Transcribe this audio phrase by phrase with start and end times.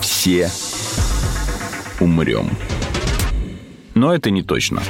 [0.00, 0.50] Все
[2.00, 2.50] умрем.
[3.94, 4.80] Но это не точно.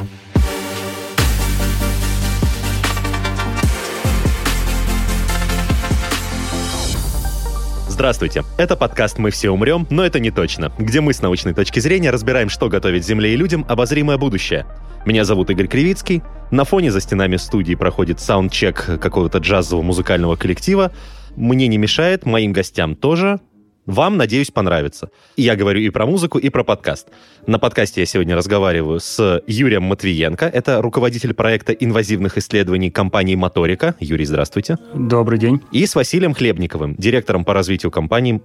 [7.89, 8.45] Здравствуйте.
[8.59, 12.11] Это подкаст «Мы все умрем, но это не точно», где мы с научной точки зрения
[12.11, 14.67] разбираем, что готовит Земле и людям обозримое будущее.
[15.05, 16.23] Меня зовут Игорь Кривицкий.
[16.53, 20.93] На фоне за стенами студии проходит саундчек какого-то джазового музыкального коллектива.
[21.35, 23.41] Мне не мешает, моим гостям тоже.
[23.89, 25.11] Вам, надеюсь, понравится.
[25.39, 27.09] Я говорю и про музыку, и про подкаст.
[27.47, 30.45] На подкасте я сегодня разговариваю с Юрием Матвиенко.
[30.45, 33.95] Это руководитель проекта инвазивных исследований компании «Моторика».
[33.99, 34.77] Юрий, здравствуйте.
[34.95, 35.63] Добрый день.
[35.73, 38.43] И с Василием Хлебниковым, директором по развитию компании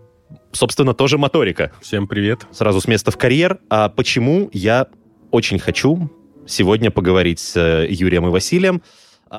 [0.53, 1.73] собственно, тоже моторика.
[1.81, 2.47] Всем привет.
[2.51, 3.59] Сразу с места в карьер.
[3.69, 4.87] А почему я
[5.29, 6.09] очень хочу
[6.47, 8.81] сегодня поговорить с э, Юрием и Василием?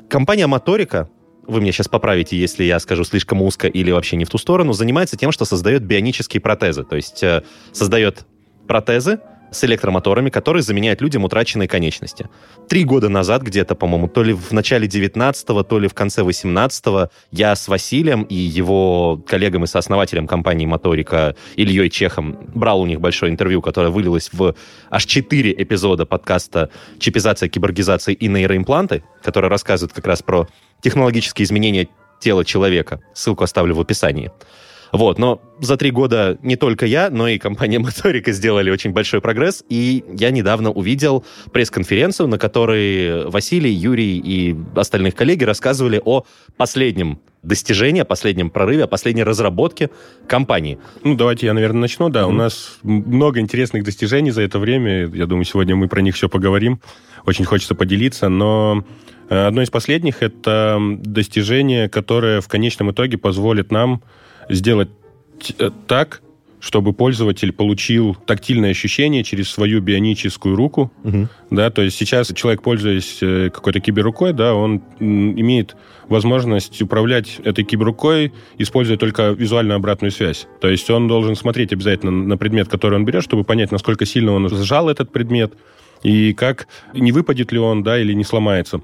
[0.07, 1.09] Компания «Моторика»
[1.47, 4.73] вы меня сейчас поправите, если я скажу слишком узко или вообще не в ту сторону,
[4.73, 6.83] занимается тем, что создает бионические протезы.
[6.83, 8.25] То есть э, создает
[8.67, 9.19] протезы,
[9.55, 12.29] с электромоторами, которые заменяют людям утраченные конечности.
[12.67, 17.09] Три года назад где-то, по-моему, то ли в начале 19-го, то ли в конце 18-го
[17.31, 22.99] я с Василием и его коллегом и сооснователем компании «Моторика» Ильей Чехом брал у них
[22.99, 24.55] большое интервью, которое вылилось в
[24.89, 30.47] аж четыре эпизода подкаста «Чипизация, киборгизация и нейроимпланты», который рассказывает как раз про
[30.85, 31.87] технологические изменения
[32.19, 33.01] тела человека.
[33.15, 34.31] Ссылку оставлю в описании.
[34.91, 39.19] Вот, но за три года не только я, но и компания Моторика сделали очень большой
[39.19, 46.23] прогресс, и я недавно увидел пресс-конференцию, на которой Василий, Юрий и остальных коллеги рассказывали о
[46.55, 49.89] последнем достижении, о последнем прорыве, о последней разработке
[50.27, 50.77] компании.
[51.03, 52.09] Ну, давайте я, наверное, начну.
[52.09, 52.29] Да, mm-hmm.
[52.29, 55.07] у нас много интересных достижений за это время.
[55.07, 56.79] Я думаю, сегодня мы про них все поговорим.
[57.25, 58.85] Очень хочется поделиться, но
[59.29, 64.01] одно из последних— это достижение, которое в конечном итоге позволит нам
[64.49, 64.89] сделать
[65.57, 66.21] э, так,
[66.65, 71.27] чтобы пользователь получил тактильное ощущение через свою бионическую руку, угу.
[71.51, 75.75] да, то есть сейчас человек, пользуясь э, какой-то киберрукой, да, он имеет
[76.07, 80.47] возможность управлять этой киберрукой, используя только визуальную обратную связь.
[80.59, 84.31] То есть он должен смотреть обязательно на предмет, который он берет, чтобы понять, насколько сильно
[84.31, 85.53] он сжал этот предмет,
[86.01, 88.81] и как, не выпадет ли он, да, или не сломается.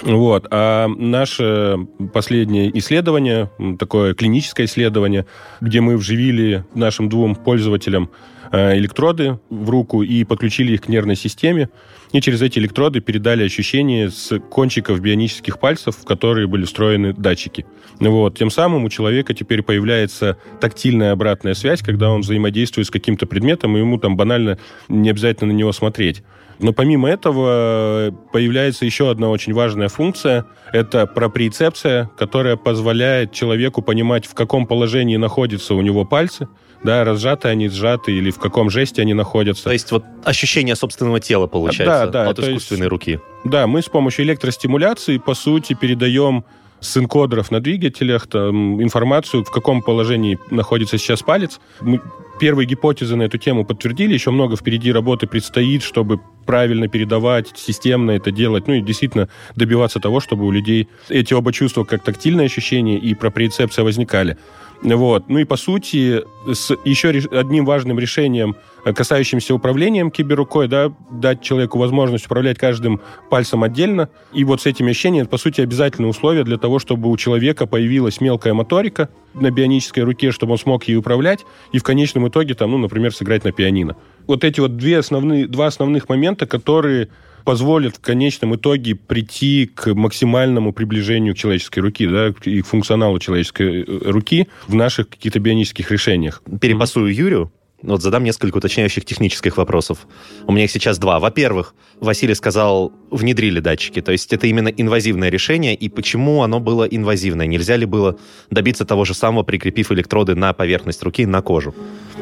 [0.00, 0.46] Вот.
[0.50, 1.76] А наше
[2.12, 5.26] последнее исследование, такое клиническое исследование,
[5.60, 8.10] где мы вживили нашим двум пользователям
[8.50, 11.68] э, электроды в руку и подключили их к нервной системе,
[12.12, 17.66] и через эти электроды передали ощущения с кончиков бионических пальцев, в которые были встроены датчики.
[18.00, 18.38] Вот.
[18.38, 23.76] Тем самым у человека теперь появляется тактильная обратная связь, когда он взаимодействует с каким-то предметом,
[23.76, 24.58] и ему там банально
[24.88, 26.22] не обязательно на него смотреть.
[26.58, 30.46] Но помимо этого появляется еще одна очень важная функция.
[30.72, 36.48] Это проприецепция, которая позволяет человеку понимать, в каком положении находятся у него пальцы,
[36.84, 39.64] да, разжаты они, сжаты, или в каком жесте они находятся.
[39.64, 43.20] То есть вот ощущение собственного тела получается да, да, от искусственной есть, руки.
[43.44, 46.44] Да, мы с помощью электростимуляции, по сути, передаем
[46.80, 51.60] с энкодеров на двигателях там, информацию, в каком положении находится сейчас палец.
[51.80, 52.00] Мы
[52.40, 58.12] первые гипотезы на эту тему подтвердили, еще много впереди работы предстоит, чтобы правильно передавать, системно
[58.12, 62.46] это делать, ну и действительно добиваться того, чтобы у людей эти оба чувства, как тактильное
[62.46, 64.36] ощущение и проприецепция возникали.
[64.82, 65.28] Вот.
[65.28, 66.22] Ну и по сути,
[66.52, 73.00] с еще одним важным решением, э, касающимся управлением киберрукой, да, дать человеку возможность управлять каждым
[73.30, 74.08] пальцем отдельно.
[74.32, 78.20] И вот с этими ощущениями, по сути, обязательное условие для того, чтобы у человека появилась
[78.20, 82.72] мелкая моторика на бионической руке, чтобы он смог ей управлять, и в конечном итоге, там,
[82.72, 83.96] ну, например, сыграть на пианино.
[84.26, 87.08] Вот эти вот две основные, два основных момента, которые
[87.44, 93.18] позволит в конечном итоге прийти к максимальному приближению к человеческой руке, да, и к функционалу
[93.18, 96.42] человеческой э, руки в наших каких-то бионических решениях.
[96.60, 97.52] Перепасую Юрию.
[97.82, 100.06] Вот задам несколько уточняющих технических вопросов.
[100.46, 101.18] У меня их сейчас два.
[101.18, 104.00] Во-первых, Василий сказал, внедрили датчики.
[104.00, 105.74] То есть это именно инвазивное решение.
[105.74, 107.46] И почему оно было инвазивное?
[107.46, 108.18] Нельзя ли было
[108.50, 111.74] добиться того же самого, прикрепив электроды на поверхность руки, на кожу?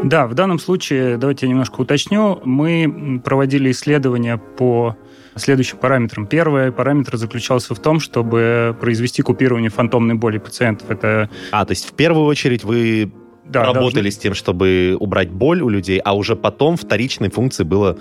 [0.03, 4.97] Да, в данном случае, давайте я немножко уточню, мы проводили исследования по
[5.37, 6.27] следующим параметрам.
[6.27, 10.91] Первый параметр заключался в том, чтобы произвести купирование фантомной боли пациентов.
[10.91, 11.29] Это...
[11.53, 13.13] А, то есть в первую очередь вы
[13.51, 14.11] да, работали должны...
[14.11, 17.97] с тем, чтобы убрать боль у людей, а уже потом вторичной функцией было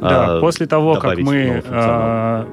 [0.00, 2.44] Да, э, после того, как мы э,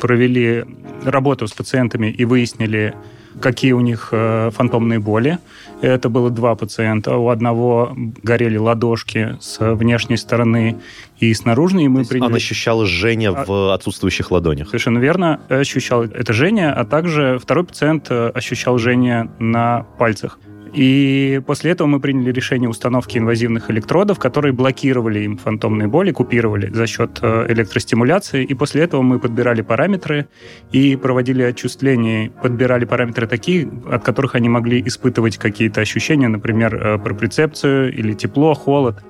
[0.00, 0.64] провели
[1.04, 2.94] работу с пациентами и выяснили,
[3.40, 5.38] какие у них э, фантомные боли,
[5.80, 7.16] это было два пациента.
[7.16, 10.76] У одного горели ладошки с внешней стороны
[11.18, 11.84] и с наружной.
[11.84, 12.26] И мы приняли...
[12.26, 13.44] Он ощущал жжение а...
[13.44, 14.68] в отсутствующих ладонях.
[14.68, 15.40] Совершенно верно.
[15.48, 20.38] Ощущал это жжение, а также второй пациент э, ощущал жжение на пальцах.
[20.72, 26.70] И после этого мы приняли решение установки инвазивных электродов, которые блокировали им фантомные боли, купировали
[26.72, 28.44] за счет э, электростимуляции.
[28.44, 30.28] И после этого мы подбирали параметры
[30.72, 36.98] и проводили отчисления, подбирали параметры такие, от которых они могли испытывать какие-то ощущения, например, э,
[36.98, 39.02] проприцепцию или тепло, холод.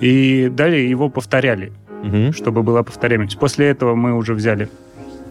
[0.00, 1.72] И далее его повторяли,
[2.02, 2.32] угу.
[2.32, 3.38] чтобы была повторяемость.
[3.38, 4.68] После этого мы уже взяли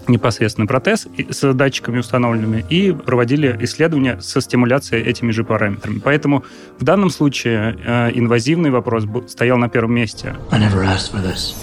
[0.07, 5.99] непосредственно протез с датчиками установленными и проводили исследования со стимуляцией этими же параметрами.
[5.99, 6.43] Поэтому
[6.79, 10.35] в данном случае э, инвазивный вопрос стоял на первом месте.
[10.51, 11.55] I never asked for this.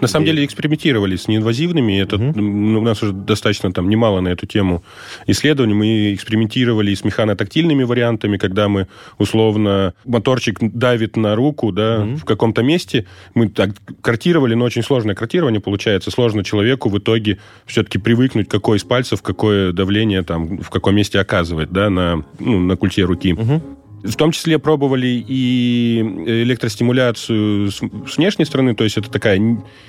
[0.00, 2.00] На самом деле экспериментировали с неинвазивными.
[2.00, 2.38] Это, угу.
[2.38, 4.82] у нас уже достаточно там немало на эту тему
[5.26, 5.74] исследований.
[5.74, 8.86] Мы экспериментировали с механотактильными вариантами, когда мы
[9.18, 12.16] условно моторчик давит на руку да, угу.
[12.16, 13.06] в каком-то месте.
[13.34, 13.70] Мы так
[14.00, 16.10] картировали, но очень сложное картирование получается.
[16.10, 21.18] Сложно человеку в итоге все-таки привыкнуть, какой из пальцев, какое давление там в каком месте
[21.18, 23.32] оказывает да, на, ну, на культе руки.
[23.32, 23.62] Угу.
[24.02, 27.80] В том числе пробовали и электростимуляцию с,
[28.16, 29.38] внешней стороны, то есть это такая...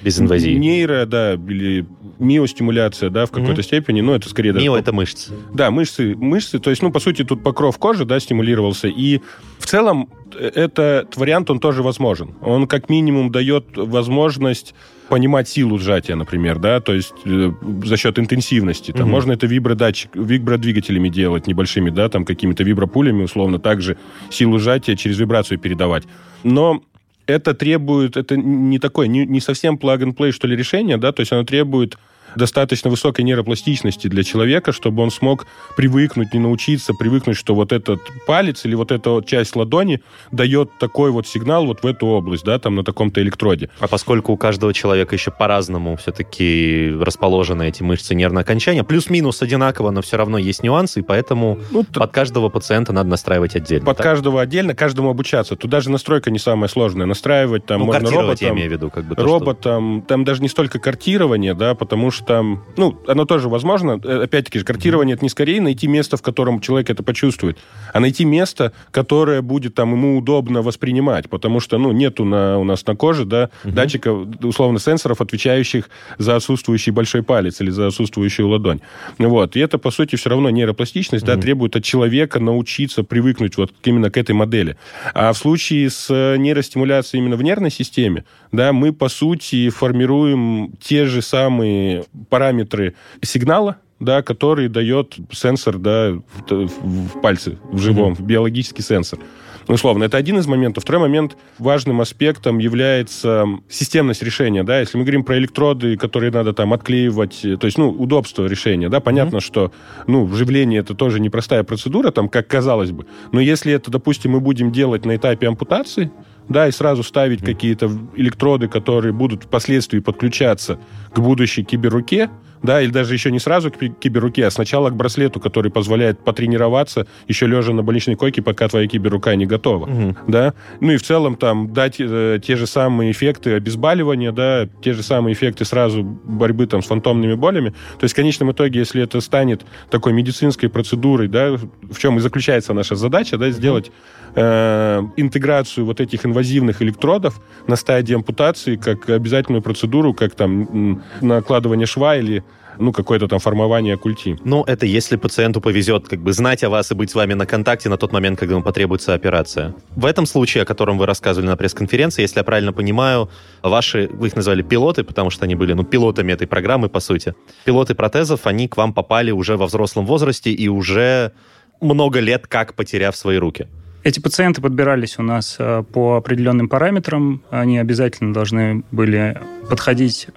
[0.03, 0.51] Без инвазии.
[0.51, 1.85] Нейро, да, или
[2.19, 3.61] миостимуляция, да, в какой-то угу.
[3.63, 4.53] степени, но это скорее...
[4.53, 5.31] Мио— это мышцы.
[5.53, 9.21] Да, мышцы, мышцы, то есть, ну, по сути, тут покров кожи, да, стимулировался, и
[9.59, 12.35] в целом этот вариант, он тоже возможен.
[12.41, 14.73] Он как минимум дает возможность
[15.09, 17.51] понимать силу сжатия, например, да, то есть э,
[17.83, 18.91] за счет интенсивности.
[18.91, 19.11] Там, угу.
[19.11, 23.97] Можно это вибродатчик, вибродвигателями делать небольшими, да, там какими-то вибропулями, условно, также
[24.29, 26.03] силу сжатия через вибрацию передавать.
[26.43, 26.81] Но
[27.25, 31.31] это требует, это не такое, не, не совсем plug-and-play, что ли, решение, да, то есть
[31.31, 31.97] оно требует
[32.35, 35.45] достаточно высокой нейропластичности для человека, чтобы он смог
[35.75, 40.01] привыкнуть, не научиться привыкнуть, что вот этот палец или вот эта вот часть ладони
[40.31, 43.69] дает такой вот сигнал вот в эту область, да, там на таком-то электроде.
[43.79, 49.91] А поскольку у каждого человека еще по-разному все-таки расположены эти мышцы нервного окончания, плюс-минус одинаково,
[49.91, 53.85] но все равно есть нюансы, и поэтому ну, под каждого пациента надо настраивать отдельно.
[53.85, 54.05] Под так?
[54.05, 55.55] каждого отдельно, каждому обучаться.
[55.55, 57.05] Тут даже настройка не самая сложная.
[57.05, 58.47] Настраивать там ну, можно роботом.
[58.47, 58.89] я имею в виду.
[58.89, 59.99] Как бы, то, роботом.
[59.99, 60.07] Что...
[60.07, 63.99] Там даже не столько картирование, да, потому что что, ну, оно тоже возможно.
[64.03, 67.57] Э, опять-таки же, картирование это не скорее найти место, в котором человек это почувствует,
[67.93, 72.63] а найти место, которое будет там ему удобно воспринимать, потому что, ну, нету на, у
[72.63, 73.73] нас на коже, да, угу.
[73.73, 78.81] датчиков, условно, сенсоров, отвечающих за отсутствующий большой палец или за отсутствующую ладонь.
[79.17, 79.55] Вот.
[79.55, 81.33] И это, по сути, все равно нейропластичность, угу.
[81.33, 84.77] да, требует от человека научиться привыкнуть вот именно к этой модели.
[85.13, 91.05] А в случае с нейростимуляцией именно в нервной системе, да, мы, по сути, формируем те
[91.05, 96.13] же самые параметры сигнала, да, который дает сенсор да,
[96.49, 98.23] в, в пальце, в живом, mm-hmm.
[98.23, 99.19] биологический сенсор.
[99.67, 100.83] Условно, это один из моментов.
[100.83, 104.63] Второй момент, важным аспектом является системность решения.
[104.63, 104.79] Да?
[104.79, 108.99] Если мы говорим про электроды, которые надо там отклеивать, то есть, ну, удобство решения, да,
[108.99, 109.41] понятно, mm-hmm.
[109.41, 109.71] что,
[110.07, 113.05] ну, вживление это тоже непростая процедура, там, как казалось бы.
[113.31, 116.11] Но если это, допустим, мы будем делать на этапе ампутации,
[116.49, 120.79] да, и сразу ставить какие-то электроды, которые будут впоследствии подключаться
[121.13, 122.29] к будущей киберруке,
[122.63, 127.07] да, или даже еще не сразу к киберруке, а сначала к браслету, который позволяет потренироваться,
[127.27, 130.15] еще лежа на больничной койке, пока твоя киберрука не готова, угу.
[130.27, 130.53] да.
[130.79, 135.03] Ну и в целом там дать э, те же самые эффекты обезболивания, да, те же
[135.03, 137.69] самые эффекты сразу борьбы там с фантомными болями.
[137.69, 142.19] То есть в конечном итоге, если это станет такой медицинской процедурой, да, в чем и
[142.19, 143.91] заключается наша задача, да, сделать
[144.35, 151.87] э, интеграцию вот этих инвазивных электродов на стадии ампутации как обязательную процедуру, как там накладывание
[151.87, 152.43] шва или
[152.77, 154.37] ну, какое-то там формование культи.
[154.43, 157.45] Ну, это если пациенту повезет как бы знать о вас и быть с вами на
[157.45, 159.73] контакте на тот момент, когда ему потребуется операция.
[159.95, 163.29] В этом случае, о котором вы рассказывали на пресс-конференции, если я правильно понимаю,
[163.61, 167.35] ваши, вы их назвали пилоты, потому что они были, ну, пилотами этой программы, по сути.
[167.65, 171.33] Пилоты протезов, они к вам попали уже во взрослом возрасте и уже
[171.81, 173.67] много лет как потеряв свои руки.
[174.03, 177.43] Эти пациенты подбирались у нас э, по определенным параметрам.
[177.51, 179.39] Они обязательно должны были
[179.69, 180.27] подходить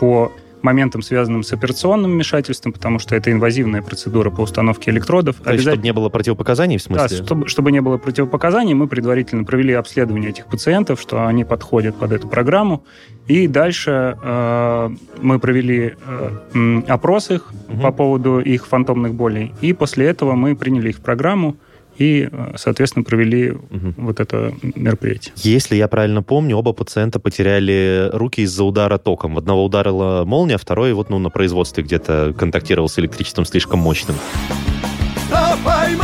[0.00, 5.36] по моментам, связанным с операционным вмешательством, потому что это инвазивная процедура по установке электродов.
[5.36, 7.18] То есть, чтобы не было противопоказаний, в смысле?
[7.18, 11.96] Да, чтобы, чтобы не было противопоказаний, мы предварительно провели обследование этих пациентов, что они подходят
[11.96, 12.84] под эту программу.
[13.26, 15.94] И дальше э, мы провели
[16.54, 17.80] э, опрос их угу.
[17.80, 19.52] по поводу их фантомных болей.
[19.60, 21.56] И после этого мы приняли их в программу
[21.98, 23.94] и, соответственно, провели угу.
[23.96, 25.32] вот это мероприятие.
[25.36, 29.38] Если я правильно помню, оба пациента потеряли руки из-за удара током.
[29.38, 34.16] Одного ударила молния, второй вот ну, на производстве где-то контактировал с электричеством слишком мощным.
[35.30, 35.96] Давай,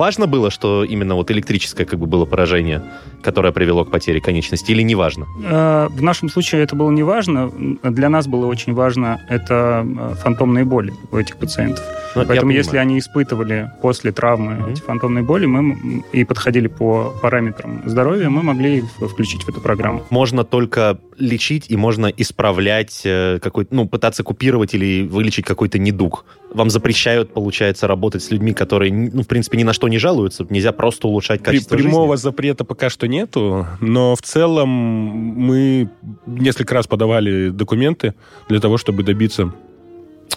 [0.00, 2.82] Важно было, что именно вот электрическое как бы было поражение?
[3.22, 5.26] которое привело к потере конечности, или неважно?
[5.44, 7.50] Э, в нашем случае это было неважно.
[7.82, 11.84] Для нас было очень важно это э, фантомные боли у этих пациентов.
[12.14, 14.72] Ну, Поэтому если они испытывали после травмы mm-hmm.
[14.72, 19.60] эти фантомные боли мы, и подходили по параметрам здоровья, мы могли их включить в эту
[19.60, 20.04] программу.
[20.10, 26.24] Можно только лечить и можно исправлять э, какой-то, ну, пытаться купировать или вылечить какой-то недуг.
[26.52, 30.46] Вам запрещают, получается, работать с людьми, которые, ну, в принципе, ни на что не жалуются.
[30.50, 32.24] Нельзя просто улучшать качество При, Прямого жизни.
[32.24, 35.90] запрета пока что нету, но в целом мы
[36.26, 38.14] несколько раз подавали документы
[38.48, 39.52] для того, чтобы добиться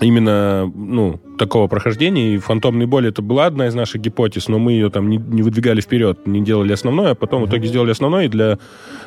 [0.02, 2.36] именно ну, такого прохождения.
[2.36, 5.42] И фантомной боли это была одна из наших гипотез, но мы ее там не, не
[5.42, 7.48] выдвигали вперед, не делали основное, а потом mm-hmm.
[7.48, 8.26] в итоге сделали основное.
[8.26, 8.60] И для...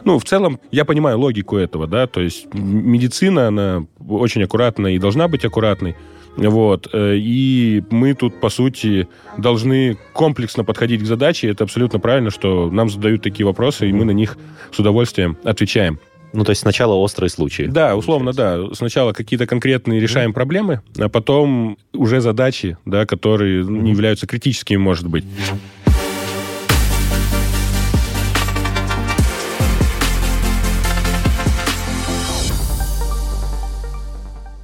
[0.04, 4.98] Ну, в целом, я понимаю логику этого, да, то есть медицина, она очень аккуратная и
[4.98, 5.96] должна быть аккуратной.
[6.36, 6.88] Вот.
[6.92, 11.48] Э, и мы тут, по сути, должны комплексно подходить к задаче.
[11.48, 14.36] Это абсолютно правильно, что нам задают такие вопросы, и мы на них
[14.70, 15.98] с удовольствием отвечаем.
[16.32, 17.62] Ну, то есть сначала острые случаи.
[17.62, 18.58] Да, условно, да.
[18.74, 20.34] Сначала какие-то конкретные решаем mm-hmm.
[20.34, 23.78] проблемы, а потом уже задачи, да, которые mm-hmm.
[23.78, 25.24] не являются критическими, может быть.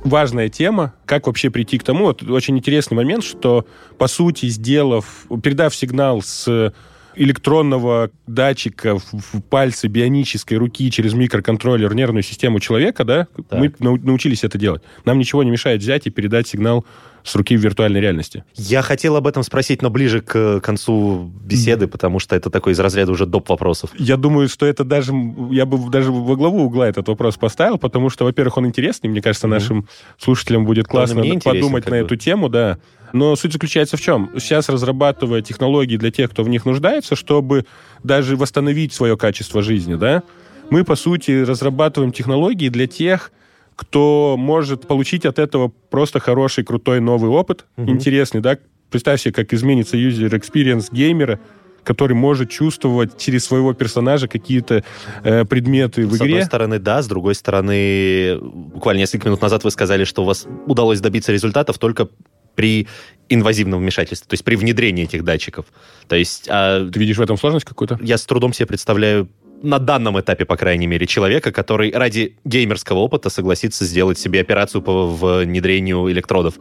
[0.05, 2.07] Важная тема, как вообще прийти к тому.
[2.07, 3.67] Вот очень интересный момент, что,
[3.99, 6.73] по сути, сделав, передав сигнал с
[7.15, 13.59] электронного датчика в пальце бионической руки через микроконтроллер нервную систему человека, да, так.
[13.59, 14.83] мы научились это делать.
[15.05, 16.85] Нам ничего не мешает взять и передать сигнал
[17.25, 18.45] с руки в виртуальной реальности.
[18.55, 22.81] Я хотел об этом спросить, но ближе к концу беседы, потому что это такой из
[22.81, 23.49] разряда уже доп.
[23.49, 23.91] вопросов.
[23.97, 25.13] Я думаю, что это даже...
[25.51, 29.09] Я бы даже во главу угла этот вопрос поставил, потому что, во-первых, он интересный.
[29.09, 29.87] Мне кажется, нашим mm.
[30.19, 31.97] слушателям будет классно подумать на бы.
[31.97, 32.79] эту тему, да.
[33.13, 34.31] Но суть заключается в чем?
[34.39, 37.67] Сейчас разрабатывая технологии для тех, кто в них нуждается, чтобы
[38.03, 40.23] даже восстановить свое качество жизни, да,
[40.71, 43.33] мы, по сути, разрабатываем технологии для тех,
[43.77, 47.91] кто может получить от этого просто хороший, крутой новый опыт, угу.
[47.91, 48.59] интересный, да.
[48.91, 51.41] Представь себе, как изменится user experience геймера,
[51.83, 54.85] который может чувствовать через своего персонажа какие-то
[55.25, 56.19] э, предметы в с игре.
[56.19, 60.27] С одной стороны, да, с другой стороны, буквально несколько минут назад вы сказали, что у
[60.27, 62.09] вас удалось добиться результатов только
[62.55, 62.89] при
[63.29, 65.67] инвазивном вмешательстве, то есть при внедрении этих датчиков.
[66.07, 66.47] То есть...
[66.51, 66.89] А...
[66.89, 67.99] Ты видишь в этом сложность какую-то?
[68.03, 69.29] Я с трудом себе представляю
[69.63, 74.83] на данном этапе, по крайней мере, человека, который ради геймерского опыта согласится сделать себе операцию
[74.83, 76.55] по внедрению электродов?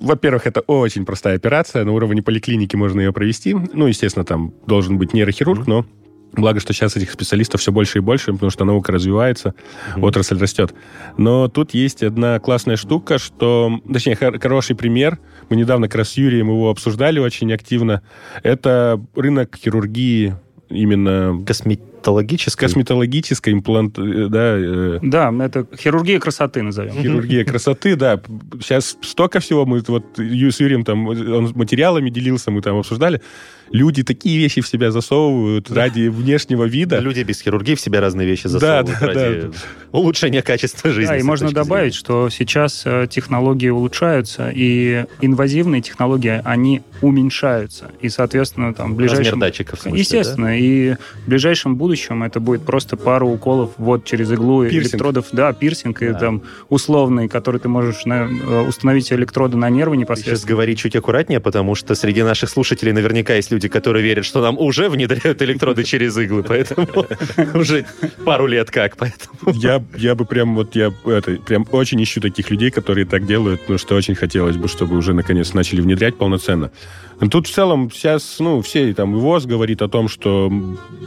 [0.00, 1.84] Во-первых, это очень простая операция.
[1.84, 3.54] На уровне поликлиники можно ее провести.
[3.54, 5.86] Ну, естественно, там должен быть нейрохирург, но
[6.32, 9.54] Благо, что сейчас этих специалистов все больше и больше, потому что наука развивается,
[9.96, 10.04] mm-hmm.
[10.04, 10.74] отрасль растет.
[11.16, 15.18] Но тут есть одна классная штука, что, точнее, хороший пример.
[15.48, 18.02] Мы недавно как раз с Юрием его обсуждали очень активно.
[18.42, 20.34] Это рынок хирургии
[20.68, 21.42] именно...
[21.46, 22.68] Косметологической?
[22.68, 24.54] Косметологической, имплант, э, да.
[24.56, 24.98] Э...
[25.02, 26.92] Да, это хирургия красоты назовем.
[26.92, 28.20] Хирургия красоты, да.
[28.60, 33.20] Сейчас столько всего, мы вот с Юрием там, он материалами делился, мы там обсуждали
[33.70, 36.98] люди такие вещи в себя засовывают ради внешнего вида.
[36.98, 39.48] Люди без хирургии в себя разные вещи засовывают да, да, ради да.
[39.92, 41.08] улучшения качества жизни.
[41.08, 41.98] Да, и можно добавить, зрения.
[41.98, 47.90] что сейчас э, технологии улучшаются, и инвазивные технологии, они уменьшаются.
[48.00, 49.24] И, соответственно, там, в ближайшем...
[49.24, 50.46] Размер датчиков, в смысле, Естественно.
[50.48, 50.54] Да?
[50.54, 54.92] И в ближайшем будущем это будет просто пару уколов вот через иглу пирсинг.
[54.92, 55.26] электродов.
[55.32, 56.06] Да, пирсинг, да.
[56.06, 60.36] и там условный, который ты можешь на, э, установить электроды на нервы непосредственно.
[60.36, 64.40] Сейчас говори чуть аккуратнее, потому что среди наших слушателей наверняка есть люди, которые верят, что
[64.40, 66.86] нам уже внедряют электроды через иглы, поэтому
[67.54, 67.84] уже
[68.24, 69.52] пару лет как, поэтому...
[69.54, 73.62] Я, я бы прям вот, я это, прям очень ищу таких людей, которые так делают,
[73.62, 76.70] потому что очень хотелось бы, чтобы уже наконец начали внедрять полноценно.
[77.30, 80.52] Тут в целом сейчас, ну, все там ВОЗ говорит о том, что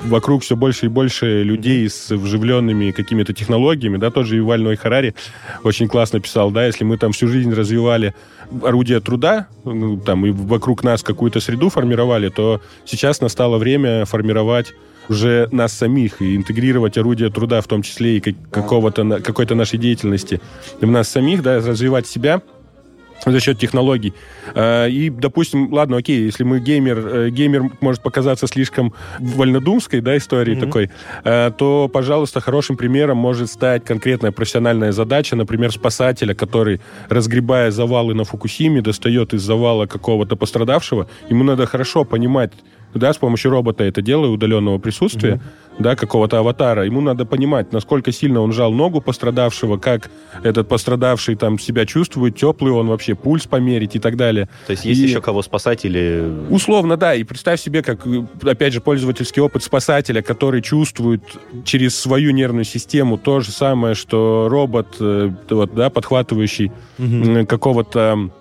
[0.04, 5.16] вокруг все больше и больше людей с вживленными какими-то технологиями, да, тоже и Валь Харари
[5.64, 8.14] очень классно писал, да, если мы там всю жизнь развивали
[8.64, 14.74] орудия труда, ну, там, и вокруг нас какую-то среду формировали, то сейчас настало время формировать
[15.10, 20.40] уже нас самих и интегрировать орудия труда, в том числе и какого-то, какой-то нашей деятельности.
[20.80, 22.42] В нас самих, да, развивать себя–
[23.26, 24.14] за счет технологий.
[24.56, 30.18] А, и, допустим, ладно, окей, если мы геймер, э, геймер может показаться слишком вольнодумской, да,
[30.18, 30.66] историей mm-hmm.
[30.66, 30.90] такой,
[31.24, 38.14] а, то, пожалуйста, хорошим примером может стать конкретная профессиональная задача, например, спасателя, который, разгребая завалы
[38.14, 42.54] на Фукусиме, достает из завала какого-то пострадавшего, ему надо хорошо понимать,
[42.94, 45.84] да, с помощью робота это делаю, удаленного присутствия, mm-hmm.
[45.84, 50.10] да, какого-то аватара, ему надо понимать, насколько сильно он жал ногу пострадавшего, как
[50.44, 54.50] этот пострадавший там себя чувствует, теплый он вообще, пульс померить и так далее.
[54.68, 55.04] То есть есть и...
[55.04, 56.24] еще кого спасать или...
[56.50, 58.06] Условно, да, и представь себе, как,
[58.44, 61.22] опять же, пользовательский опыт спасателя, который чувствует
[61.66, 67.46] через свою нервную систему то же самое, что робот, э, вот, да, подхватывающий mm-hmm.
[67.46, 68.32] какого-то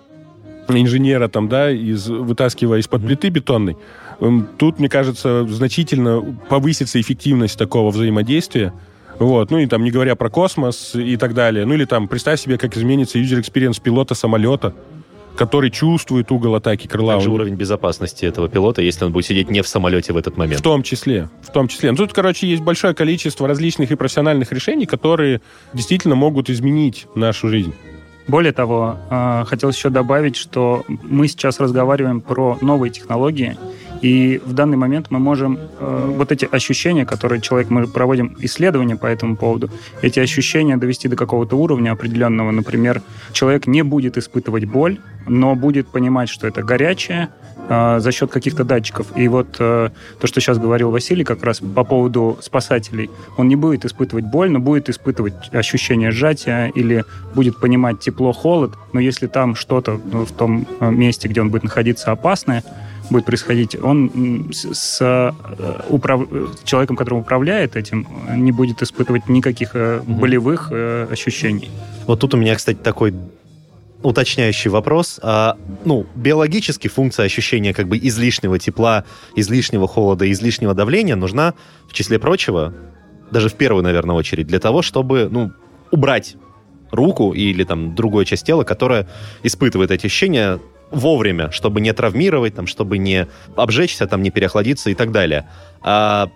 [0.79, 3.77] инженера там, да, из, вытаскивая из-под плиты бетонной,
[4.19, 8.73] эм, тут, мне кажется, значительно повысится эффективность такого взаимодействия.
[9.19, 11.65] Вот, ну и там, не говоря про космос и так далее.
[11.65, 14.73] Ну или там, представь себе, как изменится юзер-экспириенс пилота самолета,
[15.35, 17.13] который чувствует угол атаки крыла.
[17.13, 20.59] Также уровень безопасности этого пилота, если он будет сидеть не в самолете в этот момент.
[20.59, 21.29] В том числе.
[21.41, 21.91] В том числе.
[21.91, 25.41] Ну, тут, короче, есть большое количество различных и профессиональных решений, которые
[25.73, 27.73] действительно могут изменить нашу жизнь.
[28.27, 33.57] Более того, а, хотелось еще добавить, что мы сейчас разговариваем про новые технологии,
[34.01, 38.95] и в данный момент мы можем э, вот эти ощущения, которые человек, мы проводим исследования
[38.95, 39.69] по этому поводу,
[40.01, 42.51] эти ощущения довести до какого-то уровня определенного.
[42.51, 47.29] Например, человек не будет испытывать боль, но будет понимать, что это горячее,
[47.69, 49.05] э, за счет каких-то датчиков.
[49.15, 49.89] И вот э,
[50.19, 54.49] то, что сейчас говорил Василий как раз по поводу спасателей, он не будет испытывать боль,
[54.49, 57.05] но будет испытывать ощущение сжатия или
[57.35, 61.63] будет понимать тепло-холод, но если там что-то ну, в том э, месте, где он будет
[61.63, 62.63] находиться, опасное,
[63.11, 65.31] будет происходить, он с э,
[65.89, 66.21] управ...
[66.63, 70.13] человеком, который управляет этим, не будет испытывать никаких угу.
[70.13, 71.69] болевых э, ощущений.
[72.07, 73.13] Вот тут у меня, кстати, такой
[74.03, 75.19] уточняющий вопрос.
[75.21, 79.03] А, ну, биологически функция ощущения как бы излишнего тепла,
[79.35, 81.53] излишнего холода, излишнего давления нужна,
[81.87, 82.73] в числе прочего,
[83.31, 85.51] даже в первую, наверное, очередь, для того, чтобы, ну,
[85.91, 86.35] убрать
[86.91, 89.07] руку или там другую часть тела, которая
[89.43, 90.59] испытывает эти ощущения
[90.91, 95.47] вовремя, чтобы не травмировать, там, чтобы не обжечься, там, не переохладиться и так далее.
[95.81, 96.29] А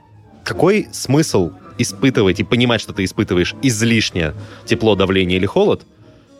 [0.43, 4.33] какой смысл испытывать и понимать, что ты испытываешь излишнее
[4.65, 5.85] тепло, давление или холод,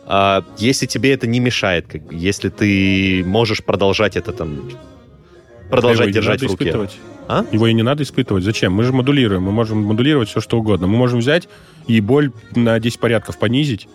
[0.06, 4.70] а если тебе это не мешает, как, если ты можешь продолжать это там
[5.68, 6.64] продолжать держать в руке.
[6.64, 6.96] Испытывать.
[7.28, 7.44] А?
[7.50, 8.44] Его и не надо испытывать.
[8.44, 8.72] Зачем?
[8.72, 9.42] Мы же модулируем.
[9.42, 10.86] Мы можем модулировать все, что угодно.
[10.86, 11.48] Мы можем взять
[11.88, 13.88] и боль на 10 порядков понизить,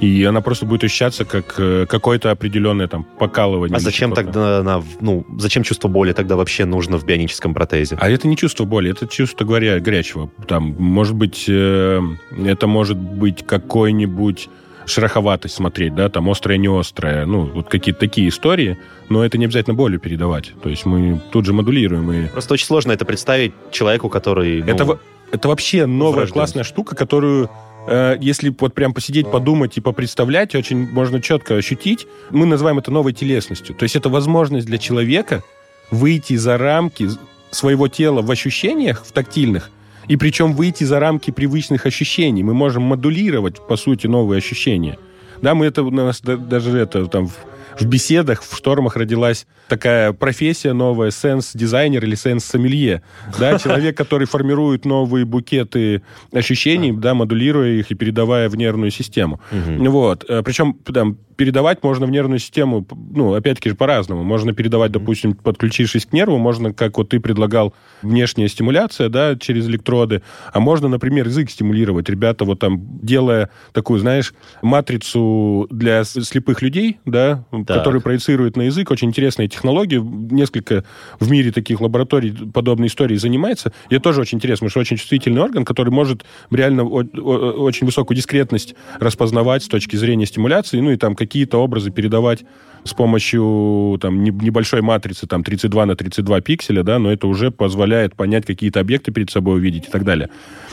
[0.00, 3.76] и она просто будет ощущаться как э, какое-то определенное там покалывание.
[3.76, 7.96] А зачем тогда, на, ну, зачем чувство боли тогда вообще нужно в бионическом протезе?
[8.00, 10.30] А это не чувство боли, это чувство говоря, горячего.
[10.46, 12.00] Там, может быть, э,
[12.44, 14.48] это может быть какой-нибудь
[14.86, 19.44] шероховатость смотреть, да, там острое, не острое, ну, вот какие-то такие истории, но это не
[19.44, 20.52] обязательно болью передавать.
[20.62, 22.10] То есть мы тут же модулируем.
[22.12, 22.28] И...
[22.28, 24.62] Просто очень сложно это представить человеку, который...
[24.62, 24.98] Ну, это,
[25.32, 27.50] это вообще новая классная штука, которую
[27.90, 32.06] Э, если вот прям посидеть, подумать и попредставлять, очень можно четко ощутить.
[32.30, 33.74] Мы называем это новой телесностью.
[33.74, 35.42] То есть это возможность для человека
[35.90, 37.08] выйти за рамки
[37.50, 39.70] своего тела в ощущениях, в тактильных,
[40.06, 42.42] и причем выйти за рамки привычных ощущений.
[42.42, 44.98] Мы можем модулировать, по сути, новые ощущения.
[45.40, 47.36] Да, мы это у нас даже это там в
[47.82, 53.02] беседах, в штормах родилась такая профессия новая, сенс-дизайнер или сенс-сомелье.
[53.38, 56.02] Да, человек, который формирует новые букеты
[56.32, 59.40] ощущений, да, модулируя их и передавая в нервную систему.
[59.52, 60.24] Вот.
[60.28, 64.24] Э, Причем там, передавать можно в нервную систему, ну, опять-таки же, по-разному.
[64.24, 69.68] Можно передавать, допустим, подключившись к нерву, можно, как вот ты предлагал, внешняя стимуляция, да, через
[69.68, 72.08] электроды, а можно, например, язык стимулировать.
[72.08, 77.78] Ребята вот там, делая такую, знаешь, матрицу для слепых людей, да, так.
[77.78, 80.84] который проецирует на язык, очень интересная технология, несколько
[81.20, 84.96] в мире таких лабораторий подобной истории занимается, и это тоже очень интересно, потому что очень
[84.96, 90.96] чувствительный орган, который может реально очень высокую дискретность распознавать с точки зрения стимуляции, ну и
[90.96, 92.44] там какие-то образы передавать
[92.84, 98.14] с помощью там, небольшой матрицы, там, 32 на 32 пикселя, да, но это уже позволяет
[98.14, 100.30] понять какие-то объекты перед собой увидеть и так далее.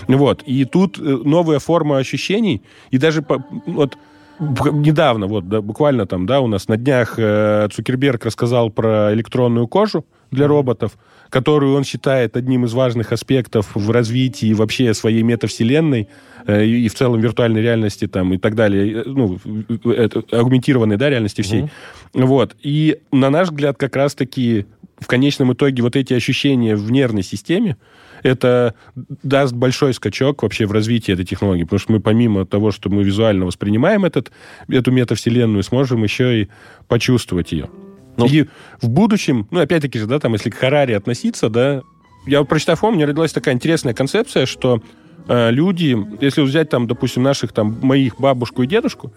[0.08, 0.44] Вот.
[0.44, 3.26] И тут э, новая форма ощущений, и даже
[3.66, 3.98] вот
[4.40, 9.68] недавно, вот, да, буквально там, да, у нас на днях э, Цукерберг рассказал про электронную
[9.68, 10.98] кожу для роботов,
[11.30, 16.10] которую он считает одним из важных аспектов в развитии вообще своей метавселенной
[16.48, 19.40] э, и в целом виртуальной реальности там и так далее, э, ну,
[19.86, 21.62] это, аугментированной, да, реальности всей.
[21.62, 22.26] Mm-hmm.
[22.26, 22.56] Вот.
[22.62, 24.66] И на наш взгляд как раз-таки
[25.00, 27.78] в конечном итоге вот эти ощущения в нервной системе,
[28.24, 32.90] это даст большой скачок вообще в развитии этой технологии, потому что мы помимо того, что
[32.90, 34.32] мы визуально воспринимаем этот,
[34.68, 36.48] эту метавселенную, сможем еще и
[36.88, 37.70] почувствовать ее.
[38.18, 38.46] Ну, и
[38.82, 41.82] в будущем, ну, опять-таки же, да, там, если к Харари относиться, да,
[42.26, 44.82] я прочитав о, мне родилась такая интересная концепция, что
[45.28, 49.14] э, люди, если взять там, допустим, наших там, моих бабушку и дедушку,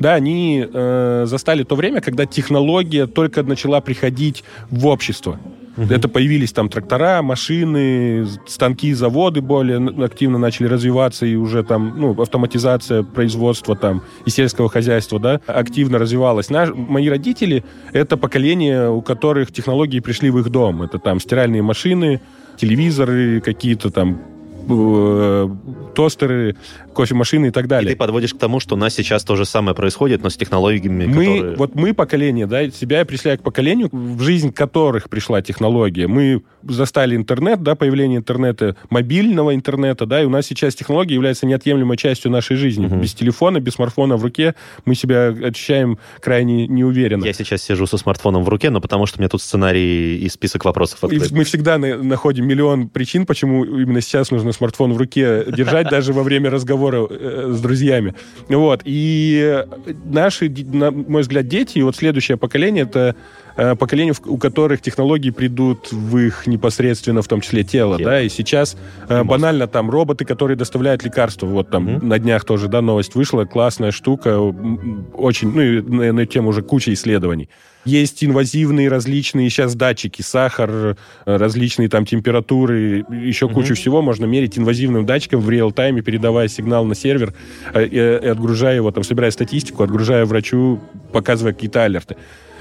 [0.00, 5.38] да, они э, застали то время, когда технология только начала приходить в общество.
[5.76, 5.92] Угу.
[5.92, 12.20] Это появились там трактора, машины, станки, заводы более активно начали развиваться, и уже там, ну,
[12.20, 16.50] автоматизация производства там и сельского хозяйства, да, активно развивалась.
[16.50, 20.82] Наш, мои родители— это поколение, у которых технологии пришли в их дом.
[20.82, 22.20] Это там стиральные машины,
[22.56, 24.20] телевизоры, какие-то там
[24.68, 25.48] э,
[25.94, 26.56] тостеры,
[26.94, 27.90] кофемашины и так далее.
[27.90, 30.36] И ты подводишь к тому, что у нас сейчас то же самое происходит, но с
[30.36, 31.56] технологиями, мы, которые...
[31.56, 36.06] Вот мы поколение, да, себя я причисляю к поколению, в жизнь которых пришла технология.
[36.06, 41.46] Мы застали интернет, да, появление интернета, мобильного интернета, да, и у нас сейчас технология является
[41.46, 42.86] неотъемлемой частью нашей жизни.
[42.86, 42.96] Угу.
[42.96, 47.24] Без телефона, без смартфона в руке мы себя ощущаем крайне неуверенно.
[47.24, 50.28] Я сейчас сижу со смартфоном в руке, но потому что у меня тут сценарий и
[50.28, 51.30] список вопросов открыт.
[51.30, 56.12] И мы всегда находим миллион причин, почему именно сейчас нужно смартфон в руке держать, даже
[56.12, 58.14] во время разговора э, с друзьями.
[58.48, 58.82] Вот.
[58.84, 59.64] И
[60.04, 63.16] наши, на мой взгляд, дети, и вот следующее поколение, это
[63.56, 68.10] Э, поколению, у которых технологии придут в их непосредственно, в том числе, тело, тело.
[68.10, 68.74] да, и сейчас
[69.06, 72.04] э, банально там роботы, которые доставляют лекарства, вот там mm-hmm.
[72.04, 76.48] на днях тоже, да, новость вышла, классная штука, очень, ну, и на, на эту тему
[76.48, 77.50] уже куча исследований.
[77.84, 83.52] Есть инвазивные различные сейчас датчики, сахар, э, различные там температуры, еще mm-hmm.
[83.54, 87.32] кучу всего можно мерить инвазивным датчиком в реал-тайме, передавая сигнал на сервер
[87.74, 90.78] и, и отгружая его, там, собирая статистику, отгружая врачу,
[91.12, 92.16] показывая какие-то алерты.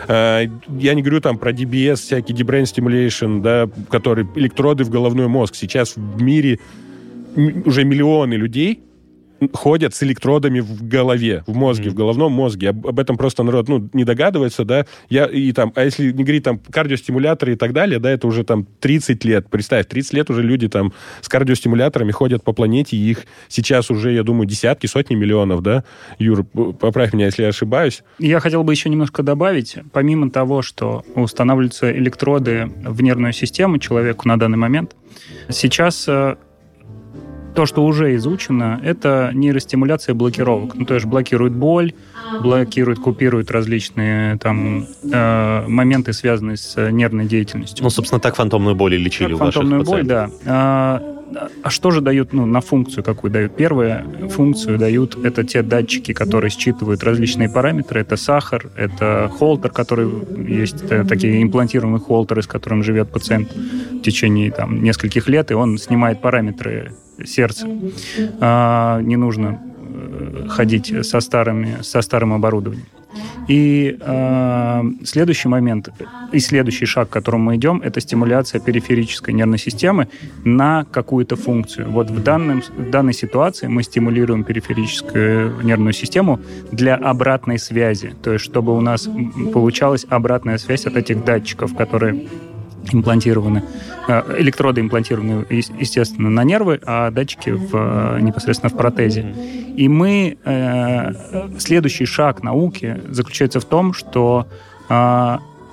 [0.08, 0.45] Э,
[0.77, 5.27] я не говорю там про DBS, всякий deep brain stimulation, да, который электроды в головной
[5.27, 5.55] мозг.
[5.55, 6.60] Сейчас в мире
[7.36, 8.84] уже миллионы людей
[9.54, 11.91] ходят с электродами в голове, в мозге, mm-hmm.
[11.91, 12.69] в головном мозге.
[12.69, 14.86] Об, об этом просто народ ну, не догадывается, да.
[15.10, 18.43] Я, и там, а если не говорить там кардиостимуляторы и так далее, да, это уже
[18.43, 19.49] там 30 лет.
[19.49, 24.12] Представь, 30 лет уже люди там с кардиостимуляторами ходят по планете, и их сейчас уже,
[24.12, 25.84] я думаю, десятки, сотни миллионов, да.
[26.17, 28.04] Юр, поправь меня, если я ошибаюсь.
[28.19, 34.28] Я хотел бы еще немножко добавить, помимо того, что устанавливаются электроды в нервную систему человеку
[34.28, 34.95] на данный момент,
[35.49, 36.36] сейчас э,
[37.55, 40.75] то, что уже изучено, это нейростимуляция блокировок.
[40.75, 41.93] Ну, то есть блокирует боль,
[42.41, 47.83] блокирует, купирует различные там э, моменты, связанные с нервной деятельностью.
[47.83, 50.29] Ну, собственно, так фантомную боль и лечили так, у фантомную боль, да.
[50.45, 51.01] А,
[51.63, 53.55] а что же дают, ну, на функцию какую дают?
[53.55, 58.01] Первую функцию дают, это те датчики, которые считывают различные параметры.
[58.01, 60.09] Это сахар, это холтер, который
[60.47, 65.77] есть, такие имплантированные холтеры, с которым живет пациент в течение там, нескольких лет, и он
[65.77, 66.93] снимает параметры
[67.25, 67.67] сердца.
[68.39, 72.86] А, не нужно э, ходить со, старыми, со старым оборудованием.
[73.47, 75.89] И э, следующий момент
[76.32, 80.08] и следующий шаг, к которому мы идем, это стимуляция периферической нервной системы
[80.43, 81.89] на какую-то функцию.
[81.89, 86.39] Вот в, данном, в данной ситуации мы стимулируем периферическую нервную систему
[86.71, 89.10] для обратной связи, то есть чтобы у нас
[89.53, 92.27] получалась обратная связь от этих датчиков, которые
[92.91, 93.63] имплантированы,
[94.07, 99.33] э, электроды имплантированы, естественно, на нервы, а датчики в, э, непосредственно в протезе.
[99.75, 100.37] И мы...
[100.45, 101.13] Э,
[101.57, 104.47] следующий шаг науки заключается в том, что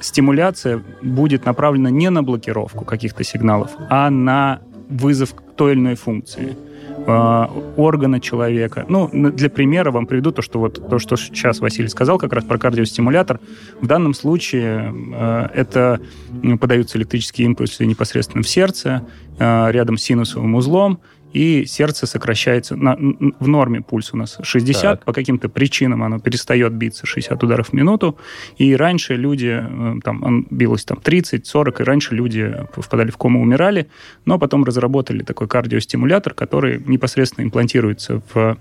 [0.00, 6.56] стимуляция будет направлена не на блокировку каких-то сигналов, а на вызов той или иной функции.
[7.06, 8.84] Э, органа человека.
[8.88, 12.44] Ну, для примера вам приведу то, что вот то, что сейчас Василий сказал, как раз
[12.44, 13.38] про кардиостимулятор.
[13.80, 16.00] В данном случае э, это
[16.60, 19.02] подаются электрические импульсы непосредственно в сердце,
[19.38, 21.00] э, рядом с синусовым узлом,
[21.36, 22.76] и сердце сокращается.
[22.76, 25.04] На, в норме пульс у нас 60, так.
[25.04, 28.18] по каким-то причинам оно перестает биться 60 ударов в минуту,
[28.56, 33.42] и раньше люди, э, там, он билось там 30-40, и раньше люди впадали в кому,
[33.42, 33.86] умирали,
[34.24, 38.56] но потом разработали такой кардиостимулятор, который непосредственно имплантируется в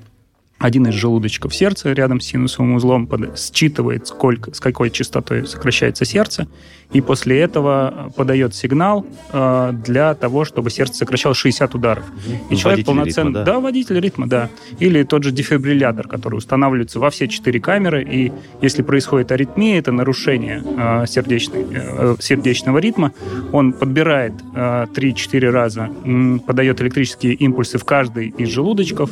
[0.58, 6.06] один из желудочков сердца рядом с синусовым узлом под, считывает, сколько, с какой частотой сокращается
[6.06, 6.48] сердце,
[6.94, 12.06] и после этого подает сигнал э, для того, чтобы сердце сокращалось 60 ударов.
[12.26, 13.28] И водитель человек полноценно...
[13.30, 13.54] Ритма, да?
[13.54, 14.50] да, водитель ритма, да.
[14.80, 19.91] Или тот же дефибриллятор, который устанавливается во все четыре камеры, и если происходит аритмия, это
[19.91, 23.13] нарушение э, сердечной, э, сердечного ритма,
[23.52, 29.12] он подбирает э, 3-4 раза, э, подает электрические импульсы в каждый из желудочков,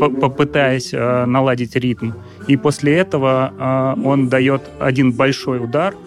[0.00, 0.61] попытаясь
[0.92, 2.12] э, наладить ритм.
[2.48, 5.94] И после этого э, он дает один большой удар–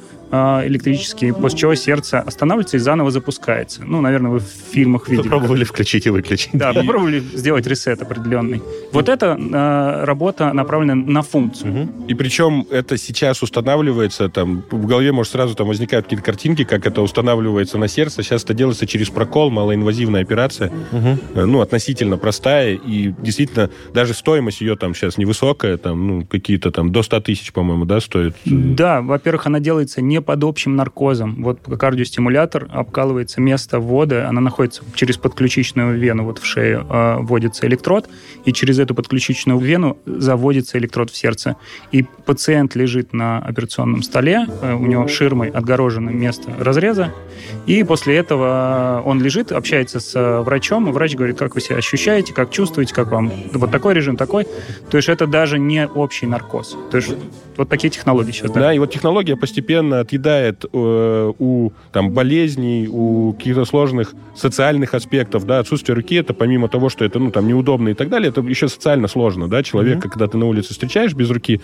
[0.66, 3.84] электрический, после чего сердце останавливается и заново запускается.
[3.86, 5.24] Ну, наверное, вы в фильмах видели.
[5.24, 6.50] Попробовали включить и выключить.
[6.54, 8.62] Да, попробовали сделать ресет определенный.
[8.92, 11.72] Вот эта э, работа направлена на функцию.
[11.72, 12.08] Угу.
[12.08, 16.88] И причем это сейчас устанавливается, там, в голове, может, сразу там возникают какие-то картинки, как
[16.88, 18.24] это устанавливается на сердце.
[18.24, 20.72] Сейчас это делается через прокол, малоинвазивная операция.
[20.92, 21.46] Угу.
[21.46, 22.76] Ну, относительно простая.
[22.76, 27.54] И действительно, даже стоимость ее там сейчас невысокая, там, ну, какие-то там до 100 тысяч,
[27.54, 28.36] по-моему, да, стоит?
[28.46, 31.44] Да, во-первых, она делается не не под общим наркозом.
[31.44, 37.68] Вот кардиостимулятор обкалывается место ввода, она находится через подключичную вену, вот в шею э, вводится
[37.68, 38.10] электрод,
[38.46, 41.56] и через эту подключичную вену заводится электрод в сердце.
[41.92, 47.14] И пациент лежит на операционном столе, э, у него ширмой отгорожено место разреза,
[47.66, 52.34] и после этого он лежит, общается с врачом, и врач говорит, как вы себя ощущаете,
[52.34, 54.48] как чувствуете, как вам вот такой режим, такой.
[54.90, 56.78] То есть это даже не общий наркоз.
[56.92, 57.14] То есть
[57.58, 58.52] вот такие технологии сейчас.
[58.52, 64.94] Да, да и вот технология постепенно отъедает э, у там, болезней, у каких-то сложных социальных
[64.94, 68.30] аспектов, да, отсутствие руки, это помимо того, что это, ну, там, неудобно и так далее,
[68.30, 70.12] это еще социально сложно, да, человека, mm-hmm.
[70.12, 71.62] когда ты на улице встречаешь без руки,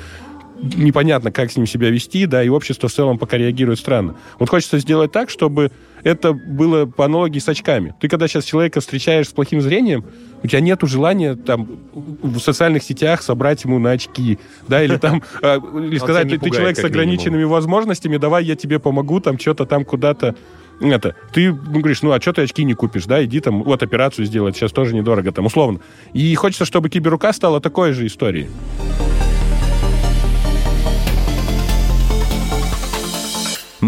[0.61, 4.15] непонятно, как с ним себя вести, да, и общество в целом пока реагирует странно.
[4.39, 5.71] Вот хочется сделать так, чтобы
[6.03, 7.95] это было по аналогии с очками.
[7.99, 10.05] Ты когда сейчас человека встречаешь с плохим зрением,
[10.43, 15.23] у тебя нету желания там в социальных сетях собрать ему на очки, да, или там,
[15.41, 19.85] а, или сказать, ты человек с ограниченными возможностями, давай я тебе помогу, там что-то там
[19.85, 20.35] куда-то
[20.79, 23.83] это, ты ну, говоришь, ну, а что ты очки не купишь, да, иди там, вот
[23.83, 25.79] операцию сделать, сейчас тоже недорого, там, условно.
[26.13, 28.47] И хочется, чтобы киберрука стала такой же историей.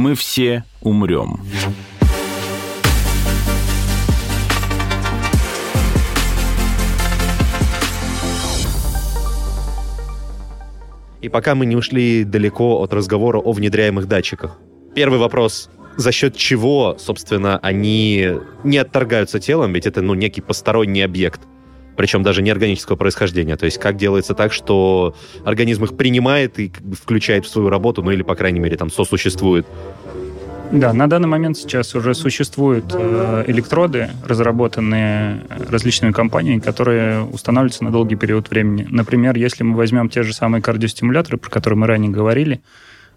[0.04, 1.40] Мы все умрем.
[11.22, 14.60] И пока мы не ушли далеко от разговора о внедряемых датчиках.
[14.94, 15.70] Первый вопрос.
[15.96, 18.30] За счет чего, собственно, они
[18.66, 21.40] не отторгаются телом, ведь это, ну, некий посторонний объект
[21.96, 23.56] причем даже неорганического происхождения.
[23.56, 28.12] То есть как делается так, что организм их принимает и включает в свою работу, ну
[28.12, 29.66] или, по крайней мере, там сосуществует.
[30.74, 37.92] Да, на данный момент сейчас уже существуют э, электроды, разработанные различными компаниями, которые устанавливаются на
[37.92, 38.88] долгий период времени.
[38.90, 42.64] Например, если мы возьмем те же самые кардиостимуляторы, про которые мы ранее говорили,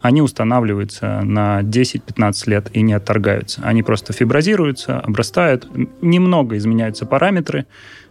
[0.03, 3.63] они устанавливаются на 10-15 лет и не отторгаются.
[3.65, 5.67] Они просто фиброзируются, обрастают,
[6.03, 7.65] немного изменяются параметры,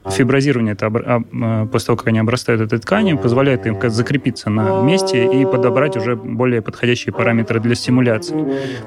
[0.10, 5.26] Фиброзирование, это а, после того, как они обрастают этой тканью, позволяет им закрепиться на месте
[5.26, 8.36] и подобрать уже более подходящие параметры для стимуляции.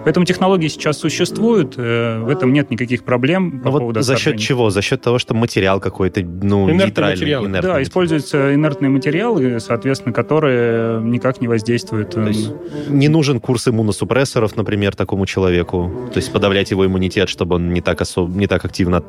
[0.05, 4.71] Поэтому технологии сейчас существуют, э, в этом нет никаких проблем по вот За счет чего?
[4.71, 7.33] За счет того, что материал какой-то ну, инертный нейтральный.
[7.33, 7.63] Инертный.
[7.63, 12.11] Да, используются инертные материалы, соответственно, которые никак не воздействуют.
[12.11, 12.53] То есть
[12.89, 15.91] не нужен курс иммуносупрессоров, например, такому человеку?
[16.13, 18.31] То есть подавлять его иммунитет, чтобы он не так, особ...
[18.31, 19.03] не так активно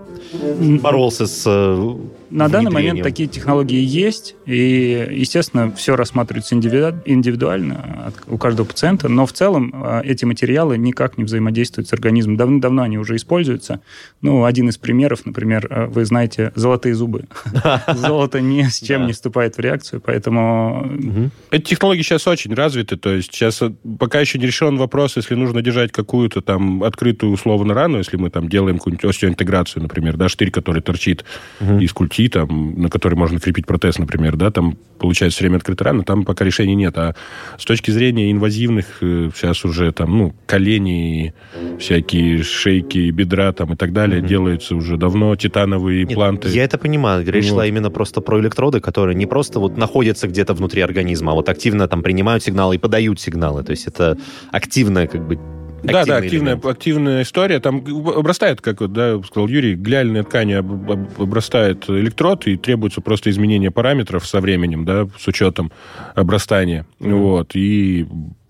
[0.81, 1.95] боролся с э,
[2.29, 9.25] на данный момент такие технологии есть, и, естественно, все рассматривается индивидуально у каждого пациента, но
[9.25, 12.37] в целом а, эти материалы никак не взаимодействуют с организмом.
[12.37, 13.81] Давно-давно они уже используются.
[14.21, 17.25] Ну, один из примеров, например, а, вы знаете, золотые зубы.
[17.95, 21.31] Золото ни с чем не вступает в реакцию, поэтому...
[21.51, 25.35] Эти технологии сейчас очень развиты, то есть сейчас э, пока еще не решен вопрос, если
[25.35, 30.29] нужно держать какую-то там открытую условно рану, если мы там делаем какую-нибудь остеоинтеграцию, например, да,
[30.29, 31.25] штырь, который торчит
[31.61, 36.03] из культи, там, на который можно крепить протез, например, да, там получается время открытой раны,
[36.03, 36.97] там пока решения нет.
[36.97, 37.15] А
[37.57, 41.33] с точки зрения инвазивных, э, сейчас уже там, ну, колени,
[41.79, 44.27] всякие шейки, бедра там и так далее mm-hmm.
[44.27, 46.47] делаются уже давно, титановые импланты.
[46.47, 47.25] Нет, я это понимаю.
[47.25, 47.53] Речь вот.
[47.53, 51.49] шла именно просто про электроды, которые не просто вот находятся где-то внутри организма, а вот
[51.49, 53.63] активно там принимают сигналы и подают сигналы.
[53.63, 54.17] То есть это
[54.51, 55.39] активное как бы
[55.83, 57.59] да, да, активная, активная история.
[57.59, 63.71] Там обрастает, как вот, да, сказал Юрий, глиальная ткань обрастает электрод, и требуется просто изменение
[63.71, 65.71] параметров со временем, да, с учетом
[66.15, 66.85] обрастания.
[66.99, 67.13] Mm-hmm.
[67.15, 68.07] Вот, и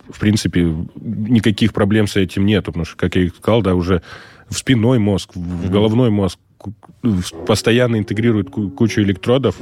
[0.09, 4.01] в принципе, никаких проблем с этим нет, потому что, как я сказал, да, уже
[4.49, 5.71] в спинной мозг, в mm-hmm.
[5.71, 6.39] головной мозг
[7.47, 9.55] постоянно интегрирует кучу электродов.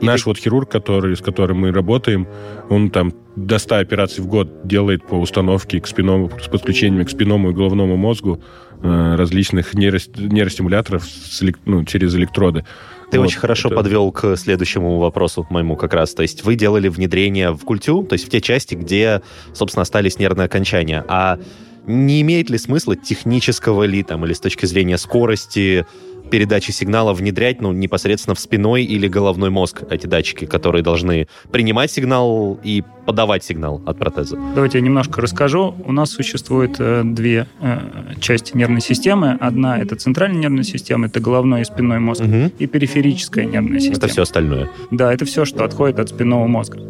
[0.00, 0.30] И Наш ты...
[0.30, 2.26] вот хирург, который, с которым мы работаем,
[2.68, 7.10] он там до 100 операций в год делает по установке к спинному, с подключением к
[7.10, 8.42] спинному и головному мозгу
[8.82, 12.64] э, различных нейростимуляторов с, ну, через электроды.
[13.10, 13.76] Ты вот, очень хорошо это...
[13.76, 16.14] подвел к следующему вопросу моему как раз.
[16.14, 19.22] То есть вы делали внедрение в культю, то есть в те части, где,
[19.54, 21.04] собственно, остались нервные окончания.
[21.08, 21.38] А
[21.86, 25.84] не имеет ли смысла технического ли там, или с точки зрения скорости
[26.32, 31.92] передачи сигнала внедрять ну, непосредственно в спиной или головной мозг эти датчики, которые должны принимать
[31.92, 34.38] сигнал и подавать сигнал от протеза.
[34.54, 35.74] Давайте я немножко расскажу.
[35.84, 37.80] У нас существует э, две э,
[38.20, 39.36] части нервной системы.
[39.40, 42.50] Одна— это центральная нервная система, это головной и спинной мозг, угу.
[42.58, 43.98] и периферическая нервная система.
[43.98, 44.70] Это все остальное.
[44.90, 46.80] Да, это все, что отходит от спинного мозга.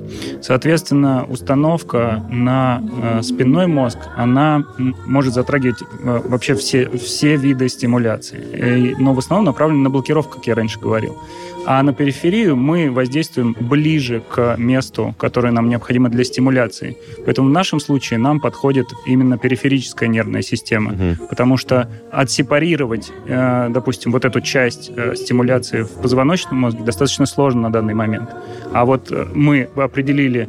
[0.41, 8.95] Соответственно, установка на э, спинной мозг, она может затрагивать э, вообще все, все виды стимуляции.
[9.01, 11.17] Но в основном основном направлены на блокировку, как я раньше говорил.
[11.65, 16.97] А на периферию мы воздействуем ближе к месту, которое нам необходимо для стимуляции.
[17.25, 21.29] Поэтому в нашем случае нам подходит именно периферическая нервная система, угу.
[21.29, 27.63] потому что отсепарировать, э, допустим, вот эту часть э, стимуляции в позвоночном мозге достаточно сложно
[27.63, 28.31] на данный момент.
[28.73, 30.49] А вот э, мы определили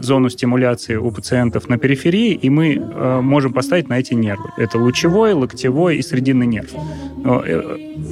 [0.00, 4.50] зону стимуляции у пациентов на периферии, и мы можем поставить на эти нервы.
[4.58, 6.70] Это лучевой, локтевой и срединный нерв.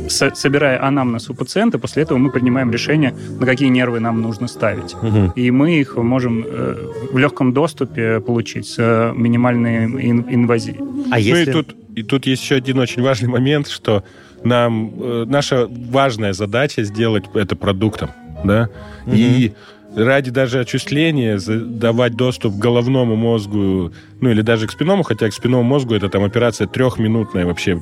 [0.09, 4.95] Собирая анамнез у пациента, после этого мы принимаем решение, на какие нервы нам нужно ставить.
[4.95, 5.33] Угу.
[5.37, 6.77] И мы их можем э,
[7.12, 10.79] в легком доступе получить с э, минимальной ин- инвазией.
[11.11, 11.51] А если...
[11.53, 14.05] Ну и тут, и тут есть еще один очень важный момент, что
[14.45, 18.11] нам э, наша важная задача сделать это продуктом,
[18.45, 18.69] да,
[19.07, 19.14] угу.
[19.14, 19.53] и
[19.96, 25.35] ради даже отчисления давать доступ к головному мозгу, ну или даже к спинному, хотя к
[25.35, 27.74] спинному мозгу это там операция трехминутная вообще.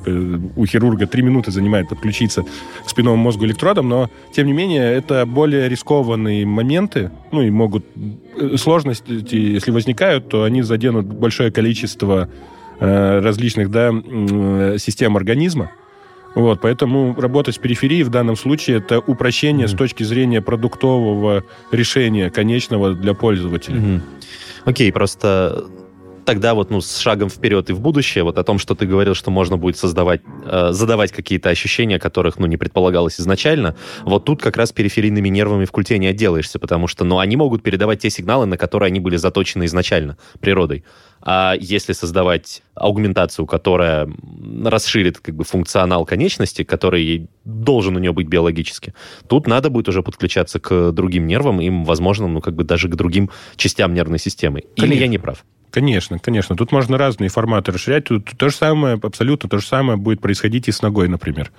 [0.55, 2.43] У хирурга три минуты занимает подключиться
[2.85, 7.85] к спинному мозгу электродом, но тем не менее это более рискованные моменты, ну и могут
[8.35, 12.29] э, сложности, если возникают, то они заденут большое количество
[12.79, 15.71] э, различных да, э, систем организма.
[16.35, 19.75] Вот, поэтому работать с периферией в данном случае это упрощение mm-hmm.
[19.75, 23.77] с точки зрения продуктового решения конечного для пользователя.
[23.77, 24.01] Mm-hmm.
[24.65, 25.65] Окей, просто
[26.29, 29.15] тогда вот ну, с шагом вперед и в будущее, вот о том, что ты говорил,
[29.15, 34.39] что можно будет создавать, э, задавать какие-то ощущения, которых ну, не предполагалось изначально, вот тут
[34.39, 38.11] как раз периферийными нервами в культе не отделаешься, потому что ну, они могут передавать те
[38.11, 40.83] сигналы, на которые они были заточены изначально природой.
[41.21, 44.09] А если создавать аугментацию, которая
[44.63, 48.93] расширит как бы функционал конечности, который должен у нее быть биологически,
[49.27, 52.95] тут надо будет уже подключаться к другим нервам, им, возможно, ну как бы даже к
[52.95, 54.63] другим частям нервной системы.
[54.75, 55.43] Или я не прав?
[55.71, 56.55] Конечно, конечно.
[56.55, 58.05] Тут можно разные форматы расширять.
[58.05, 61.51] Тут то же самое, абсолютно то же самое будет происходить и с ногой, например.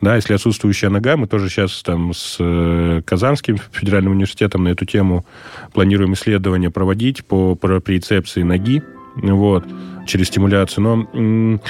[0.00, 4.86] Да, если отсутствующая нога, мы тоже сейчас там с э, Казанским федеральным университетом на эту
[4.86, 5.26] тему
[5.74, 8.82] планируем исследования проводить по проприецепции ноги,
[9.16, 9.64] вот,
[10.06, 10.82] через стимуляцию.
[10.84, 11.60] Но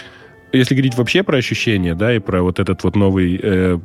[0.52, 3.78] если говорить вообще про ощущения, да, и про вот этот вот новый э,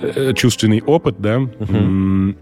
[0.00, 2.36] э, чувственный опыт, да, uh-huh.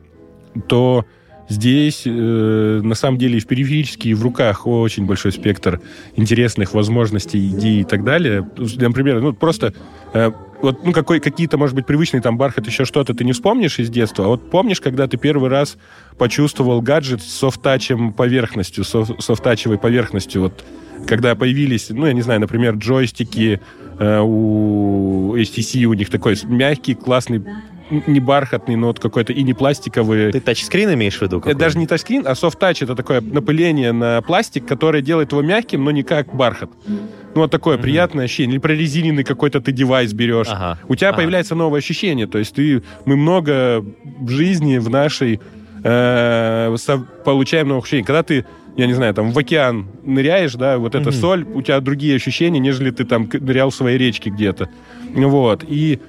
[0.66, 1.04] то
[1.48, 5.80] Здесь, э, на самом деле, и в периферически, и в руках очень большой спектр
[6.16, 8.48] интересных возможностей, идей и так далее.
[8.57, 9.74] Например, ну, просто
[10.14, 10.30] э,
[10.62, 13.90] вот, ну, какой, какие-то, может быть, привычные там бархат, еще что-то ты не вспомнишь из
[13.90, 15.76] детства, а вот помнишь, когда ты первый раз
[16.16, 20.64] почувствовал гаджет с софтачем поверхностью, соф, софтачевой поверхностью, вот,
[21.07, 23.61] когда появились, ну, я не знаю, например, джойстики
[23.98, 27.44] э, у HTC, у них такой мягкий, классный
[27.90, 30.32] не бархатный, но вот какой-то и не пластиковый.
[30.32, 31.38] Ты тачскрин имеешь в виду?
[31.38, 31.52] Какой?
[31.52, 32.82] Это даже не тачскрин, а софт-тач.
[32.82, 36.70] Это такое напыление на пластик, которое делает его мягким, но не как бархат.
[36.86, 37.82] Ну, вот такое mm-hmm.
[37.82, 38.54] приятное ощущение.
[38.54, 40.46] Или прорезиненный какой-то ты девайс берешь.
[40.48, 40.78] Ага.
[40.88, 41.18] У тебя ага.
[41.18, 42.26] появляется новое ощущение.
[42.26, 43.84] То есть ты, мы много
[44.20, 45.40] в жизни, в нашей
[45.82, 46.76] э,
[47.24, 48.04] получаем новых ощущений.
[48.04, 51.20] Когда ты я не знаю, там в океан ныряешь, да, вот эта mm-hmm.
[51.20, 54.68] соль, у тебя другие ощущения, нежели ты там нырял в своей речке где-то.
[55.14, 55.64] Вот.
[55.68, 56.00] И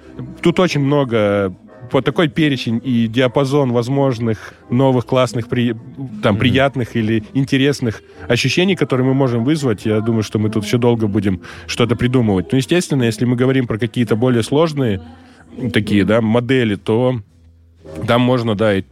[0.41, 1.55] тут очень много
[1.91, 5.73] по такой перечень и диапазон возможных новых классных, при,
[6.21, 6.39] там, mm-hmm.
[6.39, 11.07] приятных или интересных ощущений, которые мы можем вызвать, я думаю, что мы тут еще долго
[11.07, 12.51] будем что-то придумывать.
[12.51, 15.01] Ну, естественно, если мы говорим про какие-то более сложные
[15.73, 17.21] такие, да, модели, то
[18.07, 18.83] там можно, да, и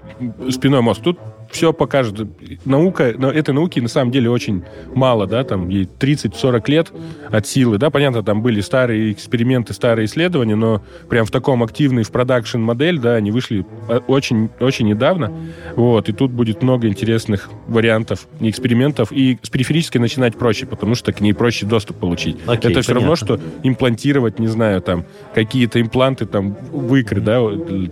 [0.49, 1.01] спиной мозг.
[1.01, 1.19] Тут
[1.53, 2.27] все покажет.
[2.65, 4.63] Наука, но этой науки на самом деле очень
[4.93, 6.91] мало, да, там ей 30-40 лет
[7.29, 12.03] от силы, да, понятно, там были старые эксперименты, старые исследования, но прям в таком активный
[12.03, 13.65] в продакшн модель, да, они вышли
[14.07, 15.31] очень, очень недавно,
[15.75, 20.95] вот, и тут будет много интересных вариантов и экспериментов, и с периферической начинать проще, потому
[20.95, 22.37] что к ней проще доступ получить.
[22.45, 22.81] Окей, Это понятно.
[22.81, 27.39] все равно, что имплантировать, не знаю, там, какие-то импланты, там, в икры, да,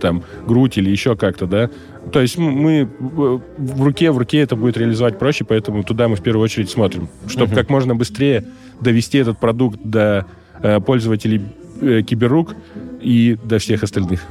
[0.00, 1.70] там, грудь или еще как-то, да,
[2.10, 6.22] то есть мы в руке, в руке это будет реализовать проще, поэтому туда мы в
[6.22, 8.44] первую очередь смотрим, чтобы как можно быстрее
[8.80, 10.26] довести этот продукт до
[10.62, 11.42] э, пользователей
[11.80, 12.54] э, киберрук
[13.00, 14.24] и до всех остальных.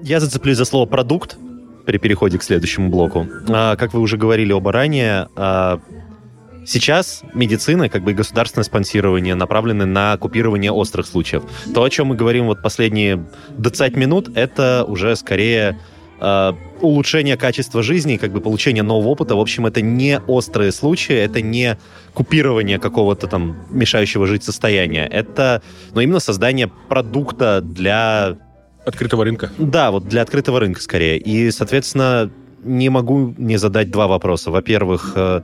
[0.00, 1.36] Я зацеплюсь за слово «продукт»
[1.84, 3.26] при переходе к следующему блоку.
[3.48, 5.80] А, как вы уже говорили оба ранее, а,
[6.68, 11.44] Сейчас медицина, как бы и государственное спонсирование направлены на купирование острых случаев.
[11.72, 13.24] То, о чем мы говорим вот последние
[13.56, 15.78] 20 минут, это уже скорее
[16.20, 19.36] э, улучшение качества жизни, как бы получение нового опыта.
[19.36, 21.78] В общем, это не острые случаи, это не
[22.14, 25.06] купирование какого-то там мешающего жить состояния.
[25.06, 25.62] Это,
[25.94, 28.36] ну, именно создание продукта для...
[28.84, 29.50] Открытого рынка.
[29.58, 31.18] Да, вот для открытого рынка скорее.
[31.18, 32.30] И, соответственно,
[32.62, 34.50] не могу не задать два вопроса.
[34.50, 35.42] Во-первых, э,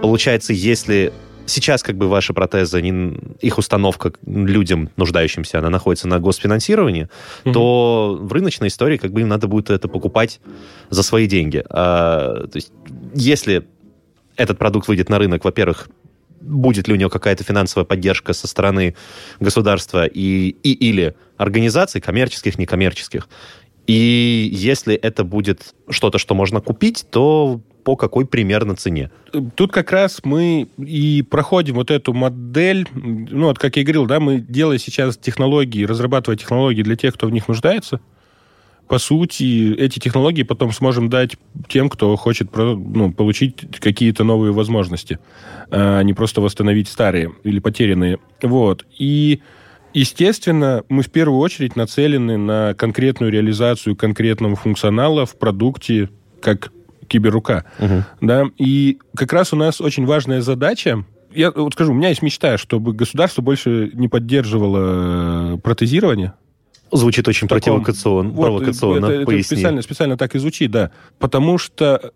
[0.00, 1.12] получается, если
[1.46, 7.08] сейчас как бы ваши протезы, они, их установка людям, нуждающимся, она находится на госфинансировании,
[7.44, 7.52] угу.
[7.52, 10.40] то в рыночной истории как бы им надо будет это покупать
[10.90, 11.64] за свои деньги.
[11.68, 12.72] А, то есть
[13.14, 13.66] если
[14.36, 15.88] этот продукт выйдет на рынок, во-первых,
[16.40, 18.94] будет ли у него какая-то финансовая поддержка со стороны
[19.40, 23.28] государства и, и или организаций, коммерческих, некоммерческих.
[23.86, 29.10] И если это будет что-то, что можно купить, то по какой примерно цене?
[29.54, 34.20] Тут как раз мы и проходим вот эту модель, ну, вот как я говорил, да,
[34.20, 38.00] мы делаем сейчас технологии, разрабатывая технологии для тех, кто в них нуждается,
[38.88, 41.36] по сути, эти технологии потом сможем дать
[41.68, 45.20] тем, кто хочет ну, получить какие-то новые возможности,
[45.70, 48.18] а не просто восстановить старые или потерянные.
[48.42, 48.84] Вот.
[48.98, 49.40] И
[49.92, 56.10] Естественно, мы в первую очередь нацелены на конкретную реализацию конкретного функционала в продукте
[56.40, 56.72] как
[57.10, 57.64] киберрука.
[57.78, 58.04] Угу.
[58.22, 58.44] Да?
[58.56, 62.58] И как раз у нас очень важная задача я вот скажу, у меня есть мечта,
[62.58, 66.34] чтобы государство больше не поддерживало протезирование,
[66.92, 68.30] Звучит очень таком, провокационно.
[68.30, 69.06] Вот, провокационно.
[69.06, 70.90] Это, это специально, специально так и звучит, да.
[71.18, 72.12] Потому что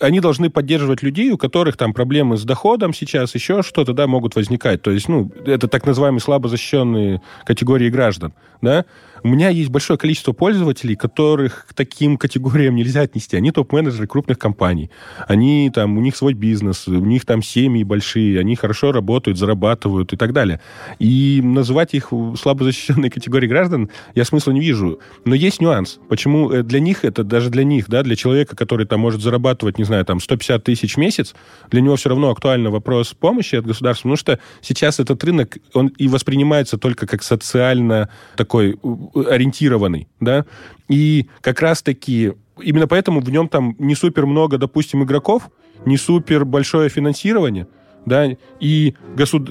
[0.00, 4.36] они должны поддерживать людей, у которых там проблемы с доходом сейчас, еще что-то, да, могут
[4.36, 4.82] возникать.
[4.82, 8.84] То есть, ну, это так называемые слабо защищенные категории граждан, да.
[9.22, 13.36] У меня есть большое количество пользователей, которых к таким категориям нельзя отнести.
[13.36, 14.90] Они топ-менеджеры крупных компаний.
[15.26, 20.12] Они там, у них свой бизнес, у них там семьи большие, они хорошо работают, зарабатывают
[20.12, 20.60] и так далее.
[20.98, 25.00] И называть их слабо защищенной категорией граждан я смысла не вижу.
[25.24, 25.98] Но есть нюанс.
[26.08, 29.78] Почему э, для них это, даже для них, да, для человека, который там может зарабатывать,
[29.78, 31.34] не знаю, там 150 тысяч в месяц,
[31.70, 35.88] для него все равно актуальный вопрос помощи от государства, потому что сейчас этот рынок, он
[35.88, 38.78] и воспринимается только как социально такой
[39.14, 40.44] ориентированный, да,
[40.88, 45.50] и как раз-таки именно поэтому в нем там не супер много, допустим, игроков,
[45.84, 47.66] не супер большое финансирование,
[48.06, 48.94] да, и, и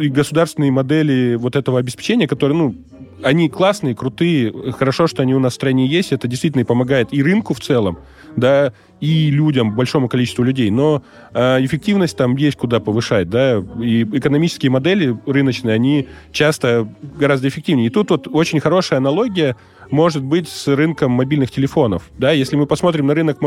[0.09, 2.75] государственные модели вот этого обеспечения, которые, ну,
[3.23, 7.23] они классные, крутые, хорошо, что они у нас в стране есть, это действительно помогает и
[7.23, 7.99] рынку в целом,
[8.35, 11.03] да, и людям, большому количеству людей, но
[11.33, 16.87] э, эффективность там есть куда повышать, да, и экономические модели рыночные, они часто
[17.19, 17.87] гораздо эффективнее.
[17.87, 19.55] И тут вот очень хорошая аналогия
[19.91, 22.03] может быть с рынком мобильных телефонов.
[22.17, 23.37] Да, если мы посмотрим на рынок,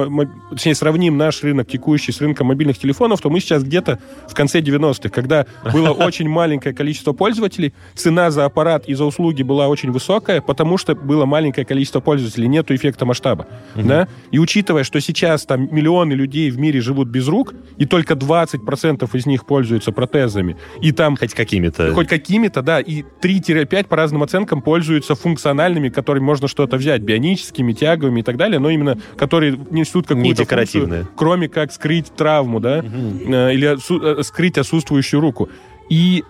[0.50, 4.60] точнее, сравним наш рынок текущий с рынком мобильных телефонов, то мы сейчас где-то в конце
[4.60, 9.90] 90-х, когда было очень маленькое количество пользователей, цена за аппарат и за услуги была очень
[9.90, 13.46] высокая, потому что было маленькое количество пользователей, нету эффекта масштаба.
[13.74, 14.08] Да?
[14.30, 19.08] И учитывая, что сейчас там миллионы людей в мире живут без рук, и только 20%
[19.12, 21.16] из них пользуются протезами, и там...
[21.16, 21.92] Хоть какими-то.
[21.92, 27.72] Хоть какими-то, да, и 3-5 по разным оценкам пользуются функциональными, которыми можно что-то взять бионическими,
[27.72, 32.78] тяговыми и так далее, но именно которые несут какую-то функцию, кроме как скрыть травму, да,
[32.78, 33.32] угу.
[33.52, 35.48] или отсу- э, скрыть отсутствующую руку.
[35.88, 36.22] И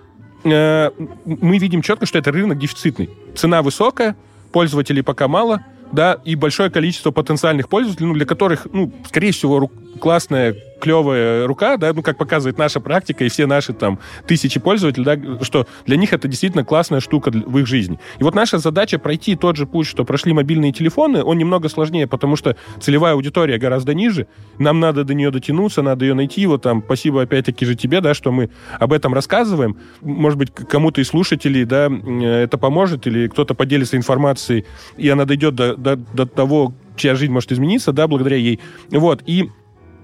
[0.45, 0.91] э,
[1.27, 3.11] мы видим четко, что это рынок дефицитный.
[3.35, 4.17] Цена высокая,
[4.53, 5.61] пользователей пока мало,
[5.93, 9.71] да, и большое количество потенциальных пользователей, ну, для которых, ну, скорее всего,
[10.01, 15.05] классная клевая рука, да, ну, как показывает наша практика и все наши там тысячи пользователей,
[15.05, 18.01] да, что для них это действительно классная штука в их жизни.
[18.19, 22.07] И вот наша задача пройти тот же путь, что прошли мобильные телефоны, он немного сложнее,
[22.07, 24.27] потому что целевая аудитория гораздо ниже,
[24.59, 28.15] нам надо до нее дотянуться, надо ее найти, вот там, спасибо опять-таки же тебе, да,
[28.15, 31.91] что мы об этом рассказываем, может быть, кому-то из слушателей, да,
[32.23, 34.65] это поможет, или кто-то поделится информацией,
[34.97, 38.61] и она дойдет до, до, до того, чья жизнь может измениться, да, благодаря ей.
[38.91, 39.51] Вот, и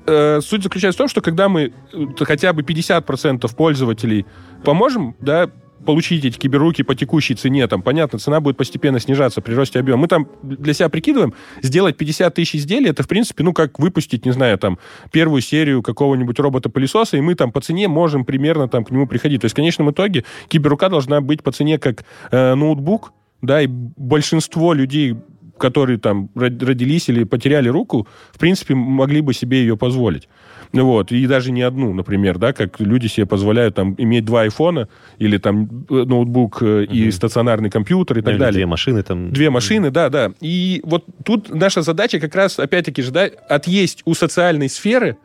[0.06, 4.26] э, суть заключается в том, что когда мы э, хотя бы 50% пользователей
[4.64, 5.50] поможем, да,
[5.84, 10.02] получить эти киберруки по текущей цене, там, понятно, цена будет постепенно снижаться при росте объема.
[10.02, 14.26] Мы там для себя прикидываем, сделать 50 тысяч изделий, это, в принципе, ну, как выпустить,
[14.26, 14.78] не знаю, там,
[15.12, 19.40] первую серию какого-нибудь робота-пылесоса, и мы там по цене можем примерно там к нему приходить.
[19.40, 23.66] То есть в конечном итоге киберрука должна быть по цене как э, ноутбук, да, и
[23.66, 25.16] большинство людей
[25.58, 30.28] которые там родились или потеряли руку, в принципе, могли бы себе ее позволить.
[30.72, 34.88] Вот, и даже не одну, например, да, как люди себе позволяют там иметь два айфона
[35.18, 36.68] или там э, ноутбук угу.
[36.80, 38.54] и стационарный компьютер и так или далее.
[38.54, 39.30] Две машины там.
[39.32, 40.32] Две машины, да, да.
[40.40, 45.16] И вот тут наша задача как раз, опять-таки же, да, отъесть у социальной сферы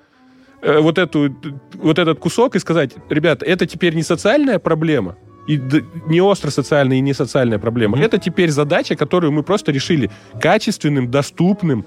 [0.62, 1.36] э, вот, эту,
[1.74, 5.18] вот этот кусок и сказать, ребята, это теперь не социальная проблема,
[5.48, 5.60] и
[6.08, 7.98] не остро социальная и не социальная проблема.
[7.98, 8.06] Mm-hmm.
[8.06, 11.86] Это теперь задача, которую мы просто решили качественным, доступным,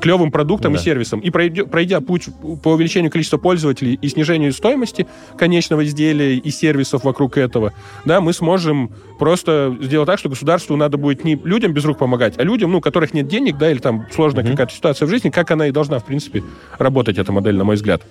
[0.00, 0.78] клевым продуктом да.
[0.78, 1.20] и сервисом.
[1.20, 2.28] И пройдя, пройдя путь
[2.62, 5.06] по увеличению количества пользователей и снижению стоимости
[5.36, 7.72] конечного изделия и сервисов вокруг этого,
[8.04, 12.34] да, мы сможем просто сделать так, что государству надо будет не людям без рук помогать,
[12.38, 14.50] а людям, ну, у которых нет денег, да, или там сложная mm-hmm.
[14.50, 16.42] какая-то ситуация в жизни, как она и должна, в принципе,
[16.78, 18.02] работать, эта модель, на мой взгляд.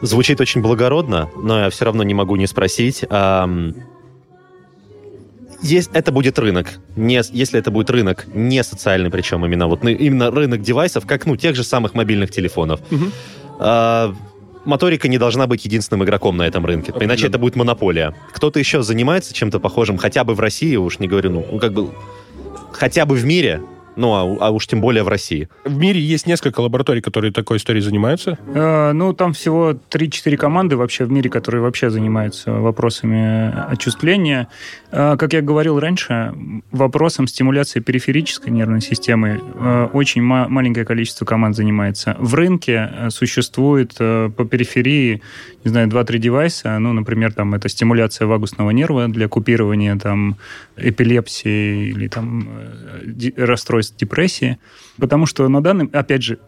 [0.00, 3.04] Звучит очень благородно, но я все равно не могу не спросить.
[3.08, 3.48] А,
[5.62, 6.74] есть, это будет рынок.
[6.94, 11.36] Не, если это будет рынок не социальный, причем именно вот именно рынок девайсов, как ну
[11.36, 12.80] тех же самых мобильных телефонов.
[12.90, 13.04] Угу.
[13.60, 14.14] А,
[14.64, 16.92] моторика не должна быть единственным игроком на этом рынке.
[17.00, 18.14] Иначе это будет монополия.
[18.32, 21.90] Кто-то еще занимается чем-то похожим, хотя бы в России, уж не говорю, ну, как бы
[22.72, 23.62] хотя бы в мире,
[23.96, 25.48] ну, а, а уж тем более в России.
[25.64, 28.38] В мире есть несколько лабораторий, которые такой историей занимаются?
[28.54, 34.48] Э, ну, там всего 3-4 команды вообще в мире, которые вообще занимаются вопросами отчисления.
[34.90, 36.34] Э, как я говорил раньше,
[36.70, 42.16] вопросом стимуляции периферической нервной системы э, очень ма- маленькое количество команд занимается.
[42.18, 45.22] В рынке э, существует э, по периферии,
[45.64, 46.78] не знаю, 2-3 девайса.
[46.78, 50.36] Ну, например, там это стимуляция вагусного нерва для купирования там
[50.76, 54.58] эпилепсии или там э, расстройств расстройств депрессии,
[54.98, 56.38] потому что на данный, опять же,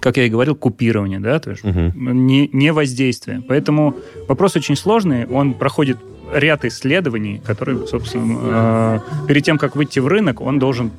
[0.00, 1.92] как я и говорил, купирование, да, то есть угу.
[1.94, 3.42] не, не воздействие.
[3.48, 3.96] Поэтому
[4.28, 5.98] вопрос очень сложный, он проходит
[6.32, 10.90] ряд исследований, которые, собственно, э, перед тем, как выйти в рынок, он должен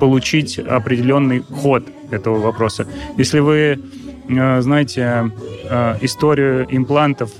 [0.00, 2.86] получить определенный ход этого вопроса.
[3.18, 3.78] Если вы
[4.28, 5.30] э, знаете
[5.70, 7.30] э, историю имплантов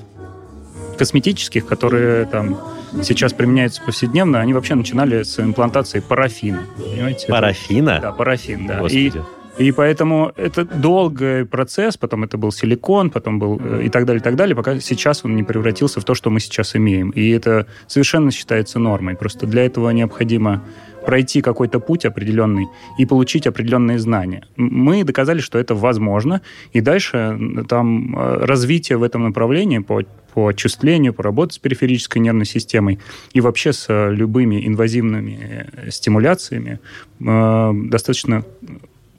[0.99, 2.59] косметических, которые там
[3.03, 6.62] сейчас применяются повседневно, они вообще начинали с имплантации парафина.
[6.76, 7.26] Понимаете?
[7.28, 7.99] Парафина?
[8.01, 8.80] Да, парафин, да.
[8.88, 9.12] И,
[9.59, 14.20] и поэтому это долгий процесс, потом это был силикон, потом был э, и так далее,
[14.20, 17.11] и так далее, пока сейчас он не превратился в то, что мы сейчас имеем.
[17.11, 19.14] И это совершенно считается нормой.
[19.14, 20.62] Просто для этого необходимо
[21.07, 22.66] пройти какой-то путь определенный
[22.98, 24.46] и получить определенные знания.
[24.57, 26.40] Мы доказали, что это возможно,
[26.72, 27.38] и дальше
[27.68, 30.02] там э, развитие в этом направлении по,
[30.34, 32.98] по отчислению, по работе с периферической нервной системой
[33.32, 36.78] и вообще с э, любыми инвазивными э, стимуляциями
[37.20, 38.44] достаточно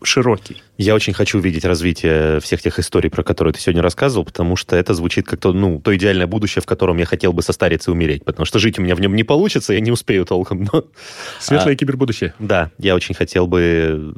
[0.04, 0.62] широкий.
[0.78, 4.76] Я очень хочу увидеть развитие всех тех историй, про которые ты сегодня рассказывал, потому что
[4.76, 7.94] это звучит как то, ну, то идеальное будущее, в котором я хотел бы состариться и
[7.94, 10.68] умереть, потому что жить у меня в нем не получится, я не успею толком.
[10.72, 10.86] Но...
[11.40, 12.34] Светлое а, кибербудущее.
[12.40, 14.16] Да, я очень хотел бы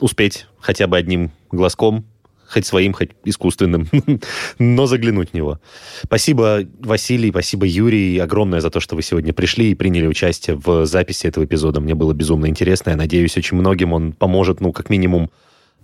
[0.00, 2.04] успеть хотя бы одним глазком
[2.50, 3.88] хоть своим, хоть искусственным,
[4.58, 5.60] но заглянуть в него.
[6.02, 10.86] Спасибо, Василий, спасибо, Юрий, огромное за то, что вы сегодня пришли и приняли участие в
[10.86, 11.80] записи этого эпизода.
[11.80, 12.90] Мне было безумно интересно.
[12.90, 15.30] Я надеюсь, очень многим он поможет, ну, как минимум,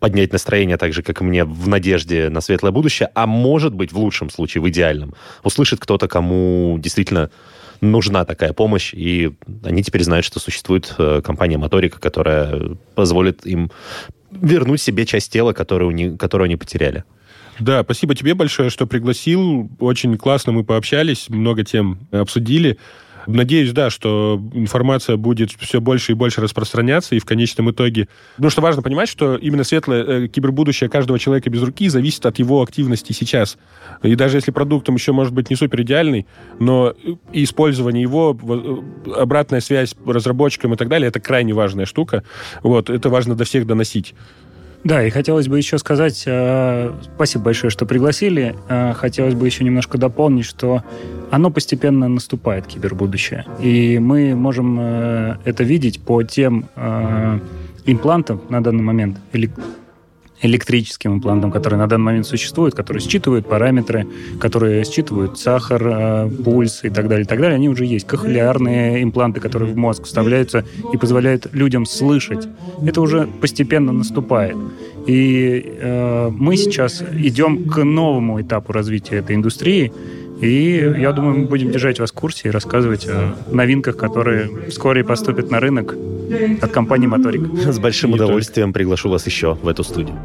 [0.01, 3.93] поднять настроение так же, как и мне, в надежде на светлое будущее, а может быть,
[3.93, 7.31] в лучшем случае, в идеальном, услышит кто-то, кому действительно
[7.81, 9.33] нужна такая помощь, и
[9.65, 13.71] они теперь знают, что существует э, компания Моторика, которая позволит им
[14.31, 17.05] вернуть себе часть тела, которую, не, которую они потеряли.
[17.59, 19.71] Да, спасибо тебе большое, что пригласил.
[19.81, 22.79] Очень классно мы пообщались, много тем обсудили.
[23.27, 28.09] Надеюсь, да, что информация будет все больше и больше распространяться, и в конечном итоге...
[28.37, 32.39] Потому что важно понимать, что именно светлое э, кибербудущее каждого человека без руки зависит от
[32.39, 33.59] его активности сейчас.
[34.03, 36.27] И даже если продуктом еще может быть не супер идеальный,
[36.59, 36.95] но
[37.33, 42.23] использование его, э, обратная связь разработчикам и так далее, это крайне важная штука.
[42.63, 44.15] Вот, это важно до всех доносить.
[44.87, 48.55] Да, и хотелось бы еще сказать, э, спасибо большое, что пригласили.
[48.69, 50.85] Э, хотелось бы еще немножко дополнить, что
[51.29, 53.45] оно постепенно наступает, кибербудущее.
[53.59, 57.41] И мы можем э, это видеть по тем э,
[57.85, 59.51] имплантам на данный момент, или
[60.43, 64.07] электрическим имплантам, которые на данный момент существуют, которые считывают параметры,
[64.41, 68.07] которые считывают сахар, э, пульс и так далее, и так далее, они уже есть.
[68.07, 72.49] Кохлеарные импланты, которые в мозг вставляются и позволяют людям слышать.
[72.85, 74.57] Это уже постепенно наступает.
[75.07, 79.93] И э, мы сейчас идем к новому этапу развития этой индустрии,
[80.41, 85.05] и я думаю, мы будем держать вас в курсе и рассказывать о новинках, которые вскоре
[85.05, 85.95] поступят на рынок
[86.61, 87.43] от компании Моторик.
[87.59, 90.19] С большим удовольствием приглашу вас еще в эту студию.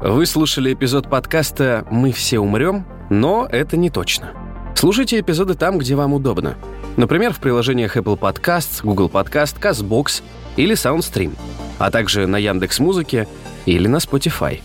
[0.00, 4.32] Вы слушали эпизод подкаста «Мы все умрем», но это не точно.
[4.76, 6.56] Слушайте эпизоды там, где вам удобно.
[6.96, 10.22] Например, в приложениях Apple Podcasts, Google Podcast, CastBox
[10.56, 11.32] или SoundStream,
[11.78, 13.26] а также на Яндекс Музыке
[13.66, 14.60] или на Spotify.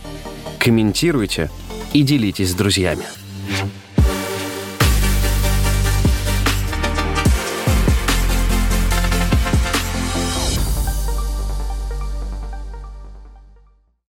[0.60, 1.50] Комментируйте
[1.94, 3.04] и делитесь с друзьями.